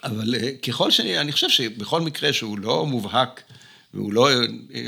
[0.04, 3.42] אבל אה, ככל שאני, אני חושב שבכל מקרה שהוא לא מובהק,
[3.94, 4.36] והוא לא, אה,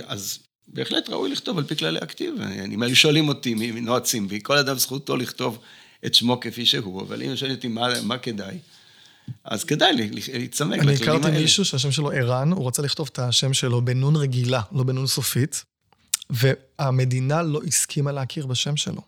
[0.07, 0.39] אז
[0.69, 2.35] בהחלט ראוי לכתוב על פי כללי הכתיב.
[2.73, 5.59] אם היו שואלים אותי, נועצים בי, כל אדם זכותו לכתוב
[6.07, 8.59] את שמו כפי שהוא, אבל אם שואלים אותי מה, מה כדאי,
[9.45, 9.93] אז כדאי
[10.33, 10.93] להיצמק לכללים האלה.
[10.93, 14.83] אני הכרתי מישהו שהשם שלו ערן, הוא רצה לכתוב את השם שלו בנון רגילה, לא
[14.83, 15.65] בנון סופית,
[16.31, 19.03] והמדינה לא הסכימה להכיר בשם שלו.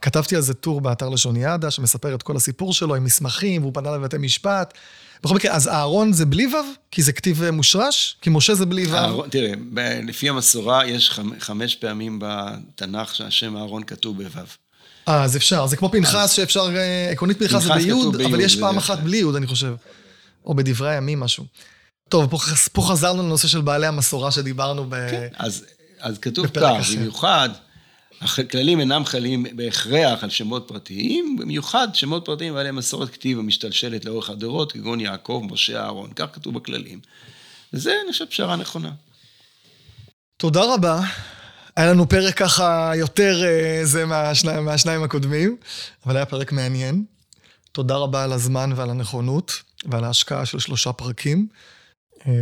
[0.00, 3.90] כתבתי על זה טור באתר לשוניאדה, שמספר את כל הסיפור שלו עם מסמכים, והוא פנה
[3.90, 4.74] לבתי משפט.
[5.22, 6.74] בכל מקרה, אז אהרון זה בלי ו'?
[6.90, 8.16] כי זה כתיב מושרש?
[8.20, 9.28] כי משה זה בלי ו'?
[9.30, 9.52] תראה,
[10.02, 14.40] לפי המסורה יש חמש פעמים בתנ"ך שהשם אהרון כתוב בו'.
[15.08, 15.66] אה, אז אפשר.
[15.66, 19.36] זה כמו פנחס שאפשר, אה, עקרונית פנחס זה ביוד, אבל יש פעם אחת בלי יוד,
[19.36, 19.74] אני חושב.
[20.44, 21.44] או בדברי הימים משהו.
[22.08, 22.38] טוב, פה,
[22.72, 25.10] פה חזרנו לנושא של בעלי המסורה שדיברנו ב...
[25.10, 25.64] כן, אז,
[26.02, 27.48] אז כתוב כך, במיוחד,
[28.20, 34.30] הכללים אינם חלים בהכרח על שמות פרטיים, במיוחד שמות פרטיים בעלי מסורת כתיב המשתלשלת לאורך
[34.30, 37.00] הדורות, כגון יעקב, משה, אהרון, כך כתוב בכללים.
[37.72, 38.90] וזה, אני חושב, פשרה נכונה.
[40.36, 41.00] תודה רבה.
[41.76, 45.56] היה לנו פרק ככה יותר אה, זה מהשני, מהשניים הקודמים,
[46.06, 47.04] אבל היה פרק מעניין.
[47.72, 51.46] תודה רבה על הזמן ועל הנכונות ועל ההשקעה של שלושה פרקים.
[52.26, 52.32] אה,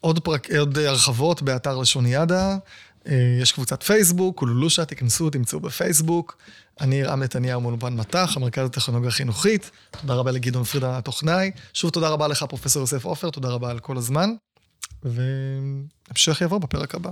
[0.00, 2.56] עוד, פרק, עוד הרחבות באתר לשוניאדה,
[3.42, 6.38] יש קבוצת פייסבוק, קולולושה, תיכנסו, תמצאו בפייסבוק.
[6.80, 9.70] אני רם נתניהו מאולפן מט"ח, המרכז לטכנולוגיה חינוכית.
[10.00, 11.50] תודה רבה לגדעון פרידה הטכנאי.
[11.74, 14.30] שוב תודה רבה לך, פרופ' יוסף עופר, תודה רבה על כל הזמן.
[15.02, 17.10] והמשך יבוא בפרק הבא.